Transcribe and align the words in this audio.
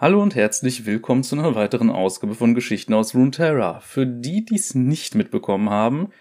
Hallo 0.00 0.22
und 0.22 0.36
herzlich 0.36 0.86
willkommen 0.86 1.24
zu 1.24 1.34
einer 1.34 1.56
weiteren 1.56 1.90
Ausgabe 1.90 2.36
von 2.36 2.54
Geschichten 2.54 2.94
aus 2.94 3.16
Runeterra. 3.16 3.80
Für 3.80 4.06
die, 4.06 4.44
die 4.44 4.54
es 4.54 4.76
nicht 4.76 5.16
mitbekommen 5.16 5.70
haben, 5.70 6.12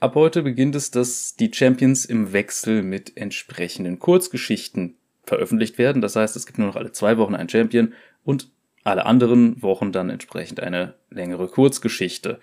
ab 0.00 0.14
heute 0.14 0.40
beginnt 0.40 0.74
es, 0.74 0.90
dass 0.90 1.36
die 1.36 1.52
Champions 1.52 2.06
im 2.06 2.32
Wechsel 2.32 2.82
mit 2.82 3.18
entsprechenden 3.18 3.98
Kurzgeschichten 3.98 4.94
veröffentlicht 5.24 5.76
werden. 5.76 6.00
Das 6.00 6.16
heißt, 6.16 6.36
es 6.36 6.46
gibt 6.46 6.56
nur 6.56 6.68
noch 6.68 6.76
alle 6.76 6.92
zwei 6.92 7.18
Wochen 7.18 7.34
einen 7.34 7.50
Champion 7.50 7.92
und 8.24 8.48
alle 8.82 9.04
anderen 9.04 9.62
Wochen 9.62 9.92
dann 9.92 10.08
entsprechend 10.08 10.60
eine 10.60 10.94
längere 11.10 11.48
Kurzgeschichte. 11.48 12.40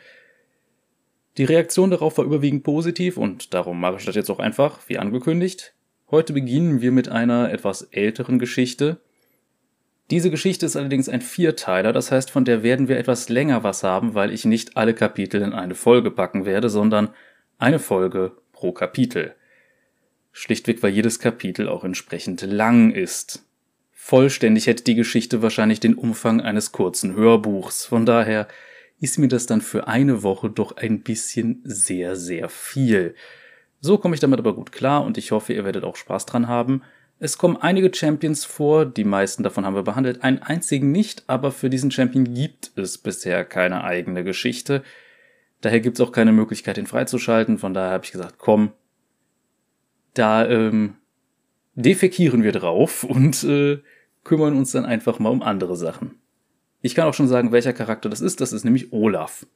Die 1.40 1.46
Reaktion 1.46 1.90
darauf 1.90 2.20
war 2.20 2.26
überwiegend 2.26 2.62
positiv 2.62 3.18
und 3.18 3.56
darum 3.56 3.80
mache 3.80 3.96
ich 3.98 4.06
das 4.06 4.14
jetzt 4.14 4.30
auch 4.30 4.38
einfach, 4.38 4.82
wie 4.86 5.00
angekündigt. 5.00 5.74
Heute 6.12 6.34
beginnen 6.34 6.82
wir 6.82 6.92
mit 6.92 7.10
einer 7.10 7.52
etwas 7.52 7.82
älteren 7.82 8.38
Geschichte. 8.38 9.00
Diese 10.12 10.30
Geschichte 10.30 10.68
ist 10.68 10.76
allerdings 10.76 11.10
ein 11.10 11.22
Vierteiler, 11.22 11.92
das 11.92 12.12
heißt, 12.12 12.30
von 12.30 12.46
der 12.46 12.62
werden 12.62 12.88
wir 12.88 12.98
etwas 12.98 13.30
länger 13.30 13.64
was 13.64 13.84
haben, 13.84 14.14
weil 14.14 14.32
ich 14.32 14.46
nicht 14.46 14.78
alle 14.78 14.94
Kapitel 14.94 15.42
in 15.42 15.54
eine 15.54 15.74
Folge 15.74 16.12
packen 16.12 16.46
werde, 16.46 16.70
sondern 16.70 17.10
eine 17.58 17.80
Folge 17.80 18.34
pro 18.52 18.72
Kapitel. 18.72 19.34
Schlichtweg, 20.32 20.84
weil 20.84 20.92
jedes 20.92 21.20
Kapitel 21.20 21.68
auch 21.68 21.84
entsprechend 21.84 22.42
lang 22.42 22.92
ist. 22.92 23.46
Vollständig 23.94 24.68
hätte 24.68 24.84
die 24.84 24.94
Geschichte 24.94 25.42
wahrscheinlich 25.42 25.80
den 25.80 25.96
Umfang 25.96 26.40
eines 26.42 26.72
kurzen 26.72 27.16
Hörbuchs. 27.16 27.86
Von 27.86 28.06
daher 28.06 28.48
ist 29.00 29.18
mir 29.18 29.28
das 29.28 29.48
dann 29.48 29.62
für 29.62 29.88
eine 29.88 30.22
Woche 30.22 30.50
doch 30.50 30.78
ein 30.78 31.02
bisschen 31.02 31.62
sehr, 31.64 32.16
sehr 32.16 32.50
viel. 32.50 33.16
So 33.80 33.98
komme 33.98 34.14
ich 34.14 34.22
damit 34.22 34.40
aber 34.40 34.54
gut 34.54 34.72
klar 34.72 35.04
und 35.04 35.18
ich 35.18 35.32
hoffe, 35.32 35.54
ihr 35.54 35.66
werdet 35.66 35.84
auch 35.84 35.96
Spaß 35.96 36.26
dran 36.26 36.48
haben. 36.48 36.84
Es 37.20 37.38
kommen 37.38 37.58
einige 37.58 37.94
Champions 37.94 38.44
vor, 38.44 38.86
die 38.86 39.06
meisten 39.06 39.44
davon 39.44 39.66
haben 39.66 39.76
wir 39.76 39.84
behandelt, 39.84 40.22
einen 40.24 40.40
einzigen 40.40 40.92
nicht, 40.92 41.24
aber 41.28 41.52
für 41.52 41.70
diesen 41.70 41.92
Champion 41.92 42.34
gibt 42.34 42.72
es 42.76 42.98
bisher 42.98 43.46
keine 43.46 43.84
eigene 43.84 44.24
Geschichte. 44.24 44.84
Daher 45.62 45.80
gibt 45.80 45.98
es 45.98 46.06
auch 46.06 46.12
keine 46.12 46.34
Möglichkeit, 46.34 46.78
ihn 46.78 46.88
freizuschalten, 46.88 47.58
von 47.58 47.74
daher 47.74 47.92
habe 47.92 48.06
ich 48.06 48.12
gesagt, 48.12 48.36
komm, 48.38 48.74
da 50.14 50.46
ähm, 50.48 50.96
defekieren 51.76 52.44
wir 52.44 52.52
drauf 52.52 53.04
und 53.06 53.44
äh, 53.44 53.80
kümmern 54.24 54.58
uns 54.58 54.72
dann 54.72 54.86
einfach 54.86 55.20
mal 55.20 55.30
um 55.30 55.42
andere 55.42 55.78
Sachen. 55.78 56.20
Ich 56.82 56.96
kann 56.96 57.08
auch 57.08 57.14
schon 57.14 57.28
sagen, 57.28 57.52
welcher 57.52 57.74
Charakter 57.74 58.10
das 58.10 58.22
ist. 58.22 58.42
Das 58.42 58.54
ist 58.54 58.64
nämlich 58.64 58.94
Olaf. 58.94 59.48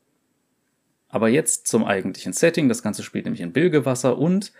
Aber 1.09 1.29
jetzt 1.29 1.67
zum 1.67 1.85
eigentlichen 1.85 2.33
Setting. 2.33 2.69
Das 2.69 2.81
Ganze 2.81 3.03
spielt 3.03 3.25
nämlich 3.25 3.41
in 3.41 3.53
Bilgewasser 3.53 4.17
und 4.17 4.51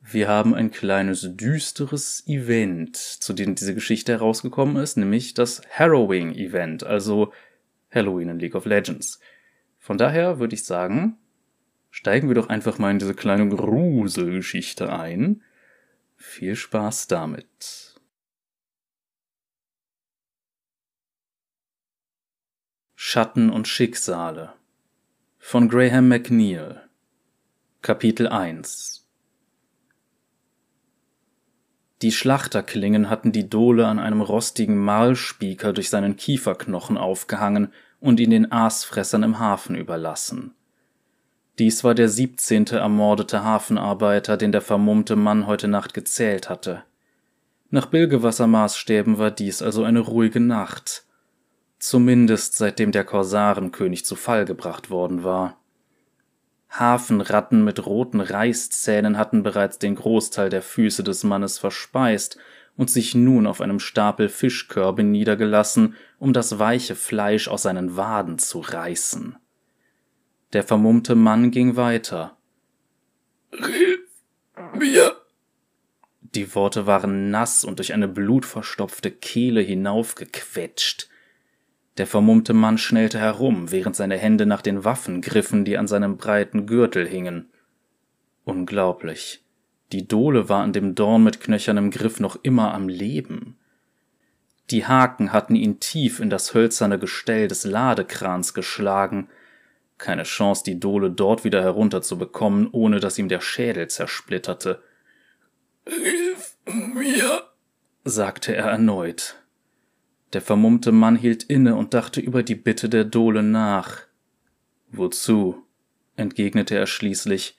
wir 0.00 0.28
haben 0.28 0.54
ein 0.54 0.70
kleines 0.70 1.36
düsteres 1.36 2.26
Event, 2.26 2.96
zu 2.96 3.34
dem 3.34 3.54
diese 3.54 3.74
Geschichte 3.74 4.12
herausgekommen 4.12 4.76
ist, 4.76 4.96
nämlich 4.96 5.34
das 5.34 5.60
Harrowing 5.70 6.34
Event, 6.34 6.84
also 6.84 7.32
Halloween 7.90 8.30
in 8.30 8.38
League 8.38 8.54
of 8.54 8.64
Legends. 8.64 9.20
Von 9.78 9.98
daher 9.98 10.38
würde 10.38 10.54
ich 10.54 10.64
sagen, 10.64 11.18
steigen 11.90 12.28
wir 12.28 12.34
doch 12.34 12.48
einfach 12.48 12.78
mal 12.78 12.90
in 12.90 12.98
diese 12.98 13.14
kleine 13.14 13.48
Gruselgeschichte 13.48 14.90
ein. 14.90 15.42
Viel 16.16 16.56
Spaß 16.56 17.06
damit. 17.06 17.94
Schatten 22.94 23.50
und 23.50 23.68
Schicksale 23.68 24.54
von 25.38 25.68
Graham 25.68 26.08
McNeil 26.08 26.88
Kapitel 27.82 28.28
1 28.28 29.09
Die 32.02 32.12
Schlachterklingen 32.12 33.10
hatten 33.10 33.30
die 33.30 33.50
Dole 33.50 33.86
an 33.86 33.98
einem 33.98 34.22
rostigen 34.22 34.78
Mahlspieker 34.78 35.72
durch 35.74 35.90
seinen 35.90 36.16
Kieferknochen 36.16 36.96
aufgehangen 36.96 37.72
und 38.00 38.20
ihn 38.20 38.30
den 38.30 38.50
Aasfressern 38.50 39.22
im 39.22 39.38
Hafen 39.38 39.74
überlassen. 39.74 40.54
Dies 41.58 41.84
war 41.84 41.94
der 41.94 42.08
siebzehnte 42.08 42.78
ermordete 42.78 43.44
Hafenarbeiter, 43.44 44.38
den 44.38 44.50
der 44.50 44.62
vermummte 44.62 45.14
Mann 45.14 45.46
heute 45.46 45.68
Nacht 45.68 45.92
gezählt 45.92 46.48
hatte. 46.48 46.84
Nach 47.68 47.84
Bilgewassermaßstäben 47.84 49.18
war 49.18 49.30
dies 49.30 49.60
also 49.60 49.84
eine 49.84 50.00
ruhige 50.00 50.40
Nacht, 50.40 51.04
zumindest 51.78 52.56
seitdem 52.56 52.92
der 52.92 53.04
Korsarenkönig 53.04 54.06
zu 54.06 54.16
Fall 54.16 54.46
gebracht 54.46 54.88
worden 54.88 55.22
war. 55.22 55.59
Hafenratten 56.70 57.64
mit 57.64 57.84
roten 57.84 58.20
Reißzähnen 58.20 59.18
hatten 59.18 59.42
bereits 59.42 59.78
den 59.78 59.96
Großteil 59.96 60.48
der 60.48 60.62
Füße 60.62 61.02
des 61.02 61.24
Mannes 61.24 61.58
verspeist 61.58 62.38
und 62.76 62.88
sich 62.88 63.14
nun 63.14 63.46
auf 63.46 63.60
einem 63.60 63.80
Stapel 63.80 64.28
Fischkörbe 64.28 65.02
niedergelassen, 65.02 65.96
um 66.18 66.32
das 66.32 66.58
weiche 66.58 66.94
Fleisch 66.94 67.48
aus 67.48 67.62
seinen 67.62 67.96
Waden 67.96 68.38
zu 68.38 68.60
reißen. 68.60 69.36
Der 70.52 70.62
vermummte 70.62 71.14
Mann 71.16 71.50
ging 71.50 71.76
weiter. 71.76 72.36
Hilf 73.52 74.00
mir! 74.74 75.16
Die 76.20 76.54
Worte 76.54 76.86
waren 76.86 77.30
nass 77.30 77.64
und 77.64 77.80
durch 77.80 77.92
eine 77.92 78.08
blutverstopfte 78.08 79.10
Kehle 79.10 79.60
hinaufgequetscht. 79.60 81.09
Der 82.00 82.06
vermummte 82.06 82.54
Mann 82.54 82.78
schnellte 82.78 83.18
herum, 83.18 83.70
während 83.70 83.94
seine 83.94 84.16
Hände 84.16 84.46
nach 84.46 84.62
den 84.62 84.86
Waffen 84.86 85.20
griffen, 85.20 85.66
die 85.66 85.76
an 85.76 85.86
seinem 85.86 86.16
breiten 86.16 86.64
Gürtel 86.64 87.06
hingen. 87.06 87.50
Unglaublich. 88.44 89.44
Die 89.92 90.08
Dole 90.08 90.48
war 90.48 90.62
an 90.62 90.72
dem 90.72 90.94
Dorn 90.94 91.22
mit 91.22 91.42
knöchernem 91.42 91.90
Griff 91.90 92.18
noch 92.18 92.38
immer 92.42 92.72
am 92.72 92.88
Leben. 92.88 93.58
Die 94.70 94.86
Haken 94.86 95.34
hatten 95.34 95.54
ihn 95.54 95.78
tief 95.78 96.20
in 96.20 96.30
das 96.30 96.54
hölzerne 96.54 96.98
Gestell 96.98 97.48
des 97.48 97.64
Ladekrans 97.64 98.54
geschlagen. 98.54 99.28
Keine 99.98 100.22
Chance, 100.22 100.64
die 100.64 100.80
Dole 100.80 101.10
dort 101.10 101.44
wieder 101.44 101.62
herunterzubekommen, 101.62 102.70
ohne 102.72 103.00
dass 103.00 103.18
ihm 103.18 103.28
der 103.28 103.42
Schädel 103.42 103.88
zersplitterte. 103.88 104.82
Hilf 105.84 106.56
mir, 106.66 107.42
sagte 108.04 108.56
er 108.56 108.70
erneut. 108.70 109.39
Der 110.32 110.40
vermummte 110.40 110.92
Mann 110.92 111.16
hielt 111.16 111.42
inne 111.42 111.74
und 111.74 111.94
dachte 111.94 112.20
über 112.20 112.42
die 112.42 112.54
Bitte 112.54 112.88
der 112.88 113.04
Dole 113.04 113.42
nach. 113.42 114.02
Wozu? 114.90 115.64
entgegnete 116.16 116.76
er 116.76 116.86
schließlich. 116.86 117.58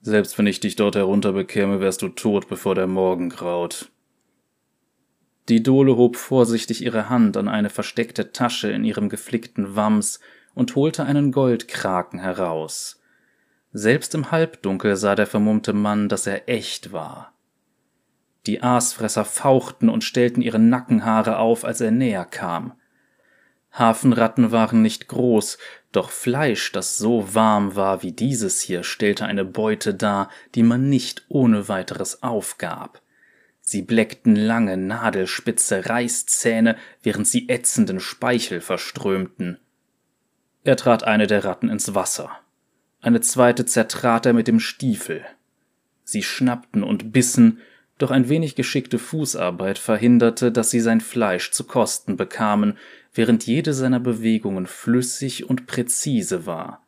Selbst 0.00 0.38
wenn 0.38 0.46
ich 0.46 0.60
dich 0.60 0.76
dort 0.76 0.96
herunterbekäme, 0.96 1.80
wärst 1.80 2.02
du 2.02 2.08
tot, 2.08 2.48
bevor 2.48 2.74
der 2.74 2.86
Morgen 2.86 3.28
graut. 3.28 3.90
Die 5.48 5.62
Dole 5.62 5.96
hob 5.96 6.16
vorsichtig 6.16 6.82
ihre 6.82 7.08
Hand 7.08 7.36
an 7.36 7.48
eine 7.48 7.70
versteckte 7.70 8.32
Tasche 8.32 8.70
in 8.70 8.84
ihrem 8.84 9.08
geflickten 9.08 9.76
Wams 9.76 10.20
und 10.54 10.74
holte 10.74 11.04
einen 11.04 11.32
Goldkraken 11.32 12.20
heraus. 12.20 13.00
Selbst 13.72 14.14
im 14.14 14.30
Halbdunkel 14.30 14.96
sah 14.96 15.14
der 15.14 15.26
vermummte 15.26 15.72
Mann, 15.72 16.08
dass 16.08 16.26
er 16.26 16.48
echt 16.48 16.92
war. 16.92 17.32
Die 18.46 18.62
Aasfresser 18.62 19.24
fauchten 19.24 19.88
und 19.88 20.04
stellten 20.04 20.42
ihre 20.42 20.58
Nackenhaare 20.58 21.38
auf, 21.38 21.64
als 21.64 21.80
er 21.80 21.90
näher 21.90 22.24
kam. 22.24 22.72
Hafenratten 23.72 24.50
waren 24.50 24.82
nicht 24.82 25.08
groß, 25.08 25.58
doch 25.92 26.10
Fleisch, 26.10 26.72
das 26.72 26.98
so 26.98 27.34
warm 27.34 27.76
war 27.76 28.02
wie 28.02 28.12
dieses 28.12 28.60
hier, 28.60 28.82
stellte 28.82 29.26
eine 29.26 29.44
Beute 29.44 29.94
dar, 29.94 30.30
die 30.54 30.62
man 30.62 30.88
nicht 30.88 31.24
ohne 31.28 31.68
weiteres 31.68 32.22
aufgab. 32.22 33.02
Sie 33.60 33.82
bleckten 33.82 34.34
lange, 34.34 34.78
nadelspitze 34.78 35.88
Reißzähne, 35.88 36.76
während 37.02 37.28
sie 37.28 37.48
ätzenden 37.48 38.00
Speichel 38.00 38.62
verströmten. 38.62 39.58
Er 40.64 40.76
trat 40.76 41.04
eine 41.04 41.26
der 41.26 41.44
Ratten 41.44 41.68
ins 41.68 41.94
Wasser. 41.94 42.30
Eine 43.00 43.20
zweite 43.20 43.66
zertrat 43.66 44.26
er 44.26 44.32
mit 44.32 44.48
dem 44.48 44.58
Stiefel. 44.58 45.24
Sie 46.02 46.22
schnappten 46.22 46.82
und 46.82 47.12
bissen, 47.12 47.60
doch 47.98 48.10
ein 48.10 48.28
wenig 48.28 48.54
geschickte 48.54 48.98
Fußarbeit 48.98 49.78
verhinderte, 49.78 50.52
dass 50.52 50.70
sie 50.70 50.80
sein 50.80 51.00
Fleisch 51.00 51.50
zu 51.50 51.64
kosten 51.64 52.16
bekamen, 52.16 52.78
während 53.12 53.46
jede 53.46 53.74
seiner 53.74 54.00
Bewegungen 54.00 54.66
flüssig 54.66 55.48
und 55.48 55.66
präzise 55.66 56.46
war. 56.46 56.84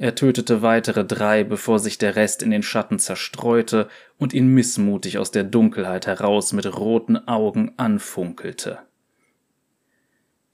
Er 0.00 0.14
tötete 0.14 0.62
weitere 0.62 1.04
drei, 1.04 1.42
bevor 1.42 1.80
sich 1.80 1.98
der 1.98 2.14
Rest 2.14 2.44
in 2.44 2.52
den 2.52 2.62
Schatten 2.62 3.00
zerstreute 3.00 3.88
und 4.16 4.32
ihn 4.32 4.46
missmutig 4.46 5.18
aus 5.18 5.32
der 5.32 5.42
Dunkelheit 5.42 6.06
heraus 6.06 6.52
mit 6.52 6.72
roten 6.78 7.16
Augen 7.26 7.72
anfunkelte. 7.76 8.78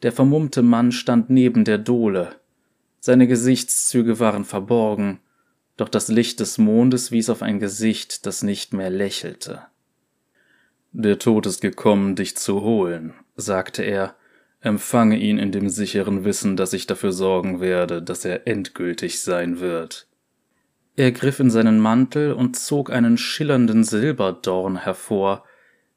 Der 0.02 0.12
vermummte 0.12 0.62
Mann 0.62 0.92
stand 0.92 1.28
neben 1.28 1.64
der 1.64 1.76
Dole. 1.76 2.36
Seine 3.00 3.26
Gesichtszüge 3.26 4.18
waren 4.18 4.46
verborgen, 4.46 5.20
doch 5.76 5.90
das 5.90 6.08
Licht 6.08 6.40
des 6.40 6.56
Mondes 6.56 7.10
wies 7.10 7.28
auf 7.28 7.42
ein 7.42 7.58
Gesicht, 7.58 8.24
das 8.24 8.42
nicht 8.42 8.72
mehr 8.72 8.90
lächelte. 8.90 9.66
Der 10.96 11.18
Tod 11.18 11.44
ist 11.46 11.60
gekommen, 11.60 12.14
dich 12.14 12.36
zu 12.36 12.62
holen, 12.62 13.14
sagte 13.34 13.82
er, 13.82 14.14
empfange 14.60 15.18
ihn 15.18 15.38
in 15.38 15.50
dem 15.50 15.68
sicheren 15.68 16.24
Wissen, 16.24 16.56
dass 16.56 16.72
ich 16.72 16.86
dafür 16.86 17.10
sorgen 17.10 17.60
werde, 17.60 18.00
dass 18.00 18.24
er 18.24 18.46
endgültig 18.46 19.20
sein 19.20 19.58
wird. 19.58 20.06
Er 20.94 21.10
griff 21.10 21.40
in 21.40 21.50
seinen 21.50 21.80
Mantel 21.80 22.32
und 22.32 22.54
zog 22.54 22.92
einen 22.92 23.18
schillernden 23.18 23.82
Silberdorn 23.82 24.76
hervor. 24.76 25.42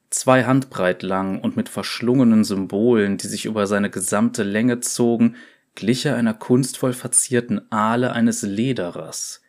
Zwei 0.09 0.45
Handbreit 0.45 1.03
lang 1.03 1.41
und 1.41 1.55
mit 1.55 1.69
verschlungenen 1.69 2.43
Symbolen, 2.43 3.17
die 3.17 3.27
sich 3.27 3.45
über 3.45 3.67
seine 3.67 3.91
gesamte 3.91 4.41
Länge 4.41 4.79
zogen, 4.79 5.35
glich 5.75 6.07
er 6.07 6.15
einer 6.15 6.33
kunstvoll 6.33 6.93
verzierten 6.93 7.71
Ahle 7.71 8.13
eines 8.13 8.41
Lederers. 8.41 9.43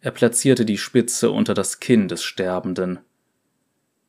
Er 0.00 0.10
platzierte 0.10 0.64
die 0.64 0.78
Spitze 0.78 1.30
unter 1.30 1.52
das 1.52 1.80
Kinn 1.80 2.08
des 2.08 2.24
Sterbenden. 2.24 3.00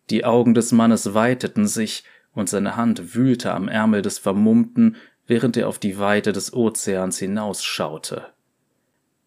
Die 0.10 0.26
Augen 0.26 0.54
des 0.54 0.72
Mannes 0.72 1.14
weiteten 1.14 1.68
sich, 1.68 2.04
und 2.34 2.50
seine 2.50 2.76
Hand 2.76 3.16
wühlte 3.16 3.54
am 3.54 3.68
Ärmel 3.68 4.02
des 4.02 4.20
Vermummten, 4.20 4.98
während 5.26 5.58
er 5.58 5.68
auf 5.68 5.80
die 5.80 5.98
Weite 5.98 6.34
des 6.34 6.54
Ozeans 6.54 7.18
hinausschaute. 7.18 8.28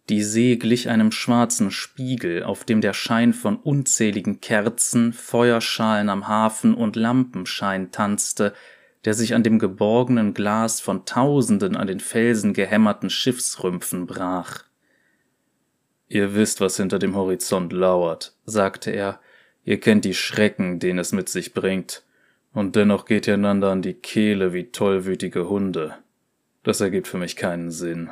Die 0.08 0.22
See 0.22 0.56
glich 0.56 0.88
einem 0.88 1.12
schwarzen 1.12 1.70
Spiegel, 1.70 2.42
auf 2.42 2.64
dem 2.64 2.80
der 2.80 2.94
Schein 2.94 3.34
von 3.34 3.56
unzähligen 3.56 4.40
Kerzen, 4.40 5.12
Feuerschalen 5.12 6.08
am 6.08 6.28
Hafen 6.28 6.74
und 6.74 6.96
Lampenschein 6.96 7.90
tanzte, 7.90 8.54
der 9.04 9.14
sich 9.14 9.34
an 9.34 9.42
dem 9.42 9.58
geborgenen 9.58 10.32
Glas 10.32 10.80
von 10.80 11.04
tausenden 11.04 11.76
an 11.76 11.86
den 11.86 12.00
Felsen 12.00 12.54
gehämmerten 12.54 13.10
Schiffsrümpfen 13.10 14.06
brach. 14.06 14.64
Ihr 16.08 16.34
wisst, 16.34 16.60
was 16.62 16.78
hinter 16.78 16.98
dem 16.98 17.14
Horizont 17.14 17.72
lauert, 17.72 18.34
sagte 18.46 18.90
er, 18.90 19.20
ihr 19.68 19.78
kennt 19.78 20.06
die 20.06 20.14
Schrecken, 20.14 20.78
den 20.78 20.98
es 20.98 21.12
mit 21.12 21.28
sich 21.28 21.52
bringt, 21.52 22.02
und 22.54 22.74
dennoch 22.74 23.04
geht 23.04 23.26
ihr 23.26 23.34
einander 23.34 23.70
an 23.70 23.82
die 23.82 23.92
Kehle 23.92 24.54
wie 24.54 24.72
tollwütige 24.72 25.50
Hunde. 25.50 25.96
Das 26.62 26.80
ergibt 26.80 27.06
für 27.06 27.18
mich 27.18 27.36
keinen 27.36 27.70
Sinn. 27.70 28.08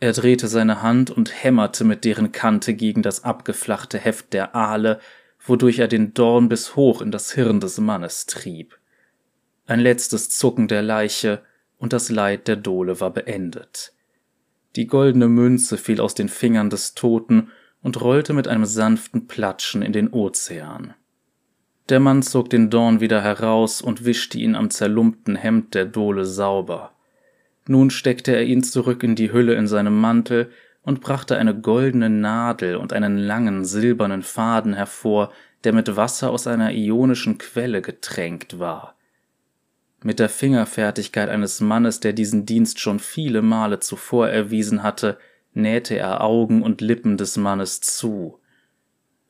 Er 0.00 0.12
drehte 0.12 0.48
seine 0.48 0.82
Hand 0.82 1.12
und 1.12 1.44
hämmerte 1.44 1.84
mit 1.84 2.04
deren 2.04 2.32
Kante 2.32 2.74
gegen 2.74 3.00
das 3.00 3.22
abgeflachte 3.22 3.96
Heft 3.96 4.32
der 4.32 4.56
Aale, 4.56 4.98
wodurch 5.38 5.78
er 5.78 5.86
den 5.86 6.14
Dorn 6.14 6.48
bis 6.48 6.74
hoch 6.74 7.00
in 7.00 7.12
das 7.12 7.30
Hirn 7.30 7.60
des 7.60 7.78
Mannes 7.78 8.26
trieb. 8.26 8.76
Ein 9.68 9.78
letztes 9.78 10.30
Zucken 10.30 10.66
der 10.66 10.82
Leiche, 10.82 11.42
und 11.76 11.92
das 11.92 12.10
Leid 12.10 12.48
der 12.48 12.56
Dole 12.56 13.00
war 13.00 13.12
beendet. 13.12 13.92
Die 14.74 14.88
goldene 14.88 15.28
Münze 15.28 15.78
fiel 15.78 16.00
aus 16.00 16.16
den 16.16 16.28
Fingern 16.28 16.70
des 16.70 16.94
Toten 16.94 17.52
und 17.82 18.00
rollte 18.00 18.32
mit 18.32 18.48
einem 18.48 18.64
sanften 18.64 19.26
Platschen 19.26 19.82
in 19.82 19.92
den 19.92 20.08
Ozean. 20.08 20.94
Der 21.88 22.00
Mann 22.00 22.22
zog 22.22 22.50
den 22.50 22.68
Dorn 22.68 23.00
wieder 23.00 23.22
heraus 23.22 23.80
und 23.80 24.04
wischte 24.04 24.38
ihn 24.38 24.54
am 24.54 24.70
zerlumpten 24.70 25.36
Hemd 25.36 25.74
der 25.74 25.86
Dole 25.86 26.26
sauber. 26.26 26.92
Nun 27.66 27.90
steckte 27.90 28.34
er 28.34 28.44
ihn 28.44 28.62
zurück 28.62 29.02
in 29.02 29.14
die 29.14 29.32
Hülle 29.32 29.54
in 29.54 29.66
seinem 29.66 29.98
Mantel 29.98 30.50
und 30.82 31.00
brachte 31.00 31.36
eine 31.36 31.58
goldene 31.58 32.10
Nadel 32.10 32.76
und 32.76 32.92
einen 32.92 33.18
langen 33.18 33.64
silbernen 33.64 34.22
Faden 34.22 34.74
hervor, 34.74 35.32
der 35.64 35.72
mit 35.72 35.96
Wasser 35.96 36.30
aus 36.30 36.46
einer 36.46 36.72
ionischen 36.72 37.38
Quelle 37.38 37.82
getränkt 37.82 38.58
war. 38.58 38.94
Mit 40.02 40.18
der 40.18 40.28
Fingerfertigkeit 40.28 41.28
eines 41.28 41.60
Mannes, 41.60 42.00
der 42.00 42.12
diesen 42.12 42.46
Dienst 42.46 42.78
schon 42.80 43.00
viele 43.00 43.42
Male 43.42 43.80
zuvor 43.80 44.28
erwiesen 44.28 44.82
hatte, 44.82 45.18
nähte 45.54 45.96
er 45.96 46.22
Augen 46.22 46.62
und 46.62 46.80
Lippen 46.80 47.16
des 47.16 47.36
Mannes 47.36 47.80
zu. 47.80 48.38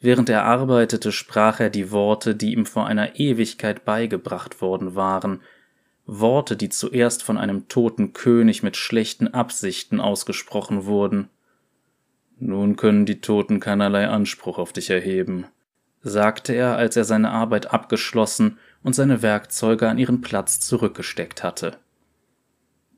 Während 0.00 0.28
er 0.28 0.44
arbeitete, 0.44 1.10
sprach 1.10 1.60
er 1.60 1.70
die 1.70 1.90
Worte, 1.90 2.34
die 2.34 2.52
ihm 2.52 2.66
vor 2.66 2.86
einer 2.86 3.18
Ewigkeit 3.18 3.84
beigebracht 3.84 4.60
worden 4.60 4.94
waren, 4.94 5.40
Worte, 6.06 6.56
die 6.56 6.68
zuerst 6.68 7.22
von 7.22 7.36
einem 7.36 7.68
toten 7.68 8.12
König 8.12 8.62
mit 8.62 8.76
schlechten 8.76 9.28
Absichten 9.28 10.00
ausgesprochen 10.00 10.86
wurden. 10.86 11.28
Nun 12.38 12.76
können 12.76 13.04
die 13.04 13.20
Toten 13.20 13.60
keinerlei 13.60 14.08
Anspruch 14.08 14.58
auf 14.58 14.72
dich 14.72 14.90
erheben, 14.90 15.46
sagte 16.00 16.54
er, 16.54 16.76
als 16.76 16.96
er 16.96 17.04
seine 17.04 17.30
Arbeit 17.30 17.74
abgeschlossen 17.74 18.58
und 18.82 18.94
seine 18.94 19.22
Werkzeuge 19.22 19.88
an 19.88 19.98
ihren 19.98 20.20
Platz 20.20 20.60
zurückgesteckt 20.60 21.42
hatte. 21.42 21.76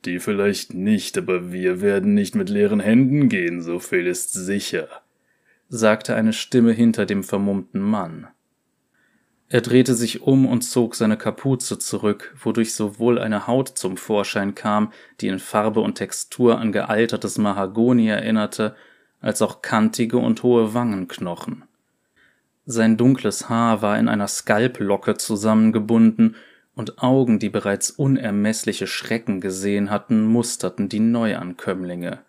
Die 0.04 0.18
vielleicht 0.18 0.72
nicht, 0.72 1.18
aber 1.18 1.52
wir 1.52 1.80
werden 1.80 2.14
nicht 2.14 2.34
mit 2.34 2.48
leeren 2.48 2.80
Händen 2.80 3.28
gehen, 3.28 3.60
so 3.60 3.78
viel 3.78 4.06
ist 4.06 4.32
sicher, 4.32 4.88
sagte 5.68 6.14
eine 6.14 6.32
Stimme 6.32 6.72
hinter 6.72 7.04
dem 7.04 7.22
vermummten 7.22 7.80
Mann. 7.80 8.28
Er 9.52 9.60
drehte 9.60 9.94
sich 9.94 10.22
um 10.22 10.46
und 10.46 10.62
zog 10.62 10.94
seine 10.94 11.16
Kapuze 11.16 11.78
zurück, 11.78 12.34
wodurch 12.40 12.72
sowohl 12.72 13.18
eine 13.18 13.48
Haut 13.48 13.68
zum 13.68 13.96
Vorschein 13.96 14.54
kam, 14.54 14.92
die 15.20 15.26
in 15.26 15.40
Farbe 15.40 15.80
und 15.80 15.96
Textur 15.96 16.58
an 16.58 16.70
gealtertes 16.70 17.36
Mahagoni 17.36 18.08
erinnerte, 18.08 18.76
als 19.20 19.42
auch 19.42 19.60
kantige 19.60 20.18
und 20.18 20.42
hohe 20.44 20.72
Wangenknochen. 20.72 21.64
Sein 22.64 22.96
dunkles 22.96 23.48
Haar 23.48 23.82
war 23.82 23.98
in 23.98 24.08
einer 24.08 24.28
Skalplocke 24.28 25.16
zusammengebunden, 25.16 26.36
und 26.74 27.02
Augen, 27.02 27.38
die 27.38 27.50
bereits 27.50 27.90
unermessliche 27.90 28.86
Schrecken 28.86 29.40
gesehen 29.40 29.90
hatten, 29.90 30.24
musterten 30.24 30.88
die 30.88 31.00
Neuankömmlinge. 31.00 32.20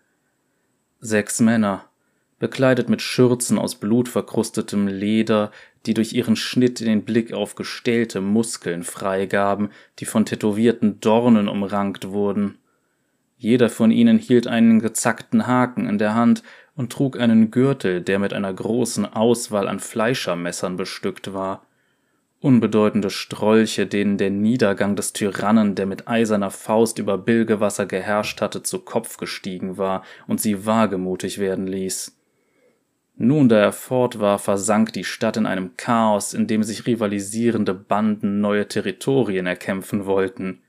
Sechs 1.00 1.40
Männer, 1.40 1.84
bekleidet 2.38 2.88
mit 2.88 3.02
Schürzen 3.02 3.56
aus 3.56 3.76
blutverkrustetem 3.76 4.88
Leder, 4.88 5.52
die 5.86 5.94
durch 5.94 6.12
ihren 6.12 6.34
Schnitt 6.34 6.80
den 6.80 7.04
Blick 7.04 7.32
auf 7.32 7.54
gestählte 7.54 8.20
Muskeln 8.20 8.82
freigaben, 8.82 9.70
die 10.00 10.06
von 10.06 10.26
tätowierten 10.26 10.98
Dornen 10.98 11.48
umrankt 11.48 12.08
wurden. 12.08 12.58
Jeder 13.36 13.70
von 13.70 13.92
ihnen 13.92 14.18
hielt 14.18 14.48
einen 14.48 14.80
gezackten 14.80 15.46
Haken 15.46 15.88
in 15.88 15.98
der 15.98 16.14
Hand 16.14 16.42
und 16.74 16.92
trug 16.92 17.18
einen 17.18 17.50
Gürtel, 17.52 18.00
der 18.00 18.18
mit 18.18 18.32
einer 18.32 18.52
großen 18.52 19.06
Auswahl 19.06 19.68
an 19.68 19.78
Fleischermessern 19.78 20.76
bestückt 20.76 21.32
war. 21.32 21.66
Unbedeutende 22.42 23.08
Strolche, 23.08 23.86
denen 23.86 24.18
der 24.18 24.30
Niedergang 24.30 24.96
des 24.96 25.12
Tyrannen, 25.12 25.76
der 25.76 25.86
mit 25.86 26.08
eiserner 26.08 26.50
Faust 26.50 26.98
über 26.98 27.16
Bilgewasser 27.16 27.86
geherrscht 27.86 28.40
hatte, 28.40 28.64
zu 28.64 28.80
Kopf 28.80 29.16
gestiegen 29.16 29.78
war 29.78 30.02
und 30.26 30.40
sie 30.40 30.66
wagemutig 30.66 31.38
werden 31.38 31.68
ließ. 31.68 32.18
Nun, 33.14 33.48
da 33.48 33.60
er 33.60 33.72
fort 33.72 34.18
war, 34.18 34.40
versank 34.40 34.92
die 34.92 35.04
Stadt 35.04 35.36
in 35.36 35.46
einem 35.46 35.76
Chaos, 35.76 36.34
in 36.34 36.48
dem 36.48 36.64
sich 36.64 36.84
rivalisierende 36.84 37.74
Banden 37.74 38.40
neue 38.40 38.66
Territorien 38.66 39.46
erkämpfen 39.46 40.04
wollten. 40.04 40.62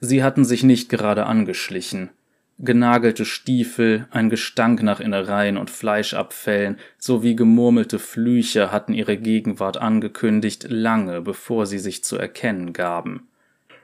Sie 0.00 0.24
hatten 0.24 0.44
sich 0.44 0.64
nicht 0.64 0.88
gerade 0.88 1.26
angeschlichen. 1.26 2.10
Genagelte 2.58 3.24
Stiefel, 3.24 4.06
ein 4.10 4.30
Gestank 4.30 4.82
nach 4.82 5.00
Innereien 5.00 5.56
und 5.56 5.70
Fleischabfällen 5.70 6.78
sowie 6.98 7.34
gemurmelte 7.34 7.98
Flüche 7.98 8.70
hatten 8.70 8.94
ihre 8.94 9.16
Gegenwart 9.16 9.76
angekündigt, 9.76 10.66
lange 10.68 11.20
bevor 11.20 11.66
sie 11.66 11.80
sich 11.80 12.04
zu 12.04 12.16
erkennen 12.16 12.72
gaben. 12.72 13.28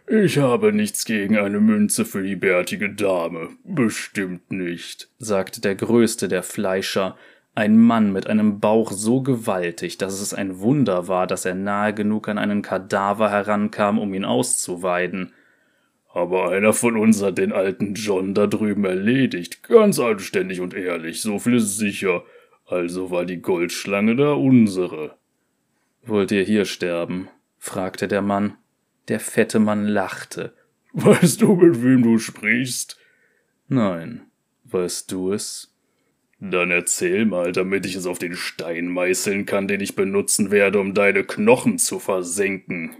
Ich 0.07 0.39
habe 0.39 0.73
nichts 0.73 1.05
gegen 1.05 1.37
eine 1.37 1.61
Münze 1.61 2.05
für 2.05 2.23
die 2.23 2.37
bärtige 2.37 2.91
Dame. 2.91 3.51
Bestimmt 3.65 4.51
nicht, 4.51 5.09
sagte 5.19 5.61
der 5.61 5.75
größte 5.75 6.29
der 6.29 6.43
Fleischer, 6.43 7.17
ein 7.55 7.77
Mann 7.79 8.13
mit 8.13 8.27
einem 8.27 8.61
Bauch 8.61 8.93
so 8.93 9.23
gewaltig, 9.23 9.99
dass 9.99 10.21
es 10.21 10.33
ein 10.33 10.61
Wunder 10.61 11.09
war, 11.09 11.27
dass 11.27 11.45
er 11.45 11.55
nahe 11.55 11.93
genug 11.93 12.29
an 12.29 12.39
einen 12.39 12.63
Kadaver 12.63 13.31
herankam, 13.31 13.99
um 13.99 14.15
ihn 14.15 14.25
auszuweiden. 14.25 15.33
Aber 16.13 16.51
einer 16.51 16.73
von 16.73 16.97
uns 16.97 17.23
hat 17.23 17.39
den 17.39 17.53
alten 17.53 17.95
John 17.95 18.35
da 18.35 18.47
drüben 18.47 18.85
erledigt, 18.85 19.63
ganz 19.63 19.99
anständig 20.01 20.61
und 20.61 20.75
ehrlich, 20.75 21.23
so 21.23 21.39
viel 21.39 21.57
ist 21.57 21.77
sicher. 21.77 22.25
Also 22.67 23.11
war 23.11 23.25
die 23.25 23.41
Goldschlange 23.41 24.17
da 24.17 24.33
unsere. 24.33 25.17
Wollt 26.03 26.33
ihr 26.33 26.43
hier 26.43 26.65
sterben? 26.65 27.29
fragte 27.59 28.09
der 28.09 28.23
Mann. 28.23 28.55
Der 29.09 29.21
fette 29.21 29.59
Mann 29.59 29.87
lachte. 29.87 30.53
Weißt 30.93 31.43
du, 31.43 31.55
mit 31.55 31.83
wem 31.83 32.03
du 32.03 32.19
sprichst? 32.19 32.99
Nein. 33.69 34.23
Weißt 34.65 35.11
du 35.13 35.33
es? 35.33 35.75
Dann 36.41 36.71
erzähl 36.71 37.27
mal, 37.27 37.53
damit 37.53 37.85
ich 37.85 37.97
es 37.97 38.07
auf 38.07 38.19
den 38.19 38.35
Stein 38.35 38.89
meißeln 38.89 39.45
kann, 39.45 39.69
den 39.69 39.81
ich 39.81 39.95
benutzen 39.95 40.51
werde, 40.51 40.81
um 40.81 40.95
deine 40.95 41.23
Knochen 41.23 41.79
zu 41.79 41.99
versenken. 41.99 42.97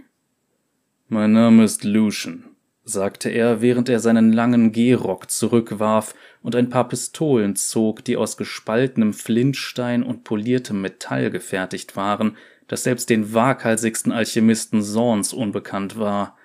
Mein 1.07 1.33
Name 1.33 1.63
ist 1.63 1.83
Lucian, 1.83 2.45
sagte 2.83 3.29
er, 3.29 3.61
während 3.61 3.89
er 3.89 3.99
seinen 3.99 4.33
langen 4.33 4.71
Gehrock 4.71 5.29
zurückwarf 5.29 6.15
und 6.41 6.55
ein 6.55 6.69
paar 6.69 6.87
Pistolen 6.87 7.55
zog, 7.55 8.03
die 8.03 8.17
aus 8.17 8.37
gespaltenem 8.37 9.13
Flintstein 9.13 10.03
und 10.03 10.23
poliertem 10.23 10.81
Metall 10.81 11.29
gefertigt 11.29 11.95
waren, 11.95 12.37
das 12.67 12.83
selbst 12.83 13.09
den 13.09 13.33
waghalsigsten 13.33 14.11
Alchemisten 14.11 14.81
Sorns 14.81 15.33
unbekannt 15.33 15.97
war. 15.97 16.37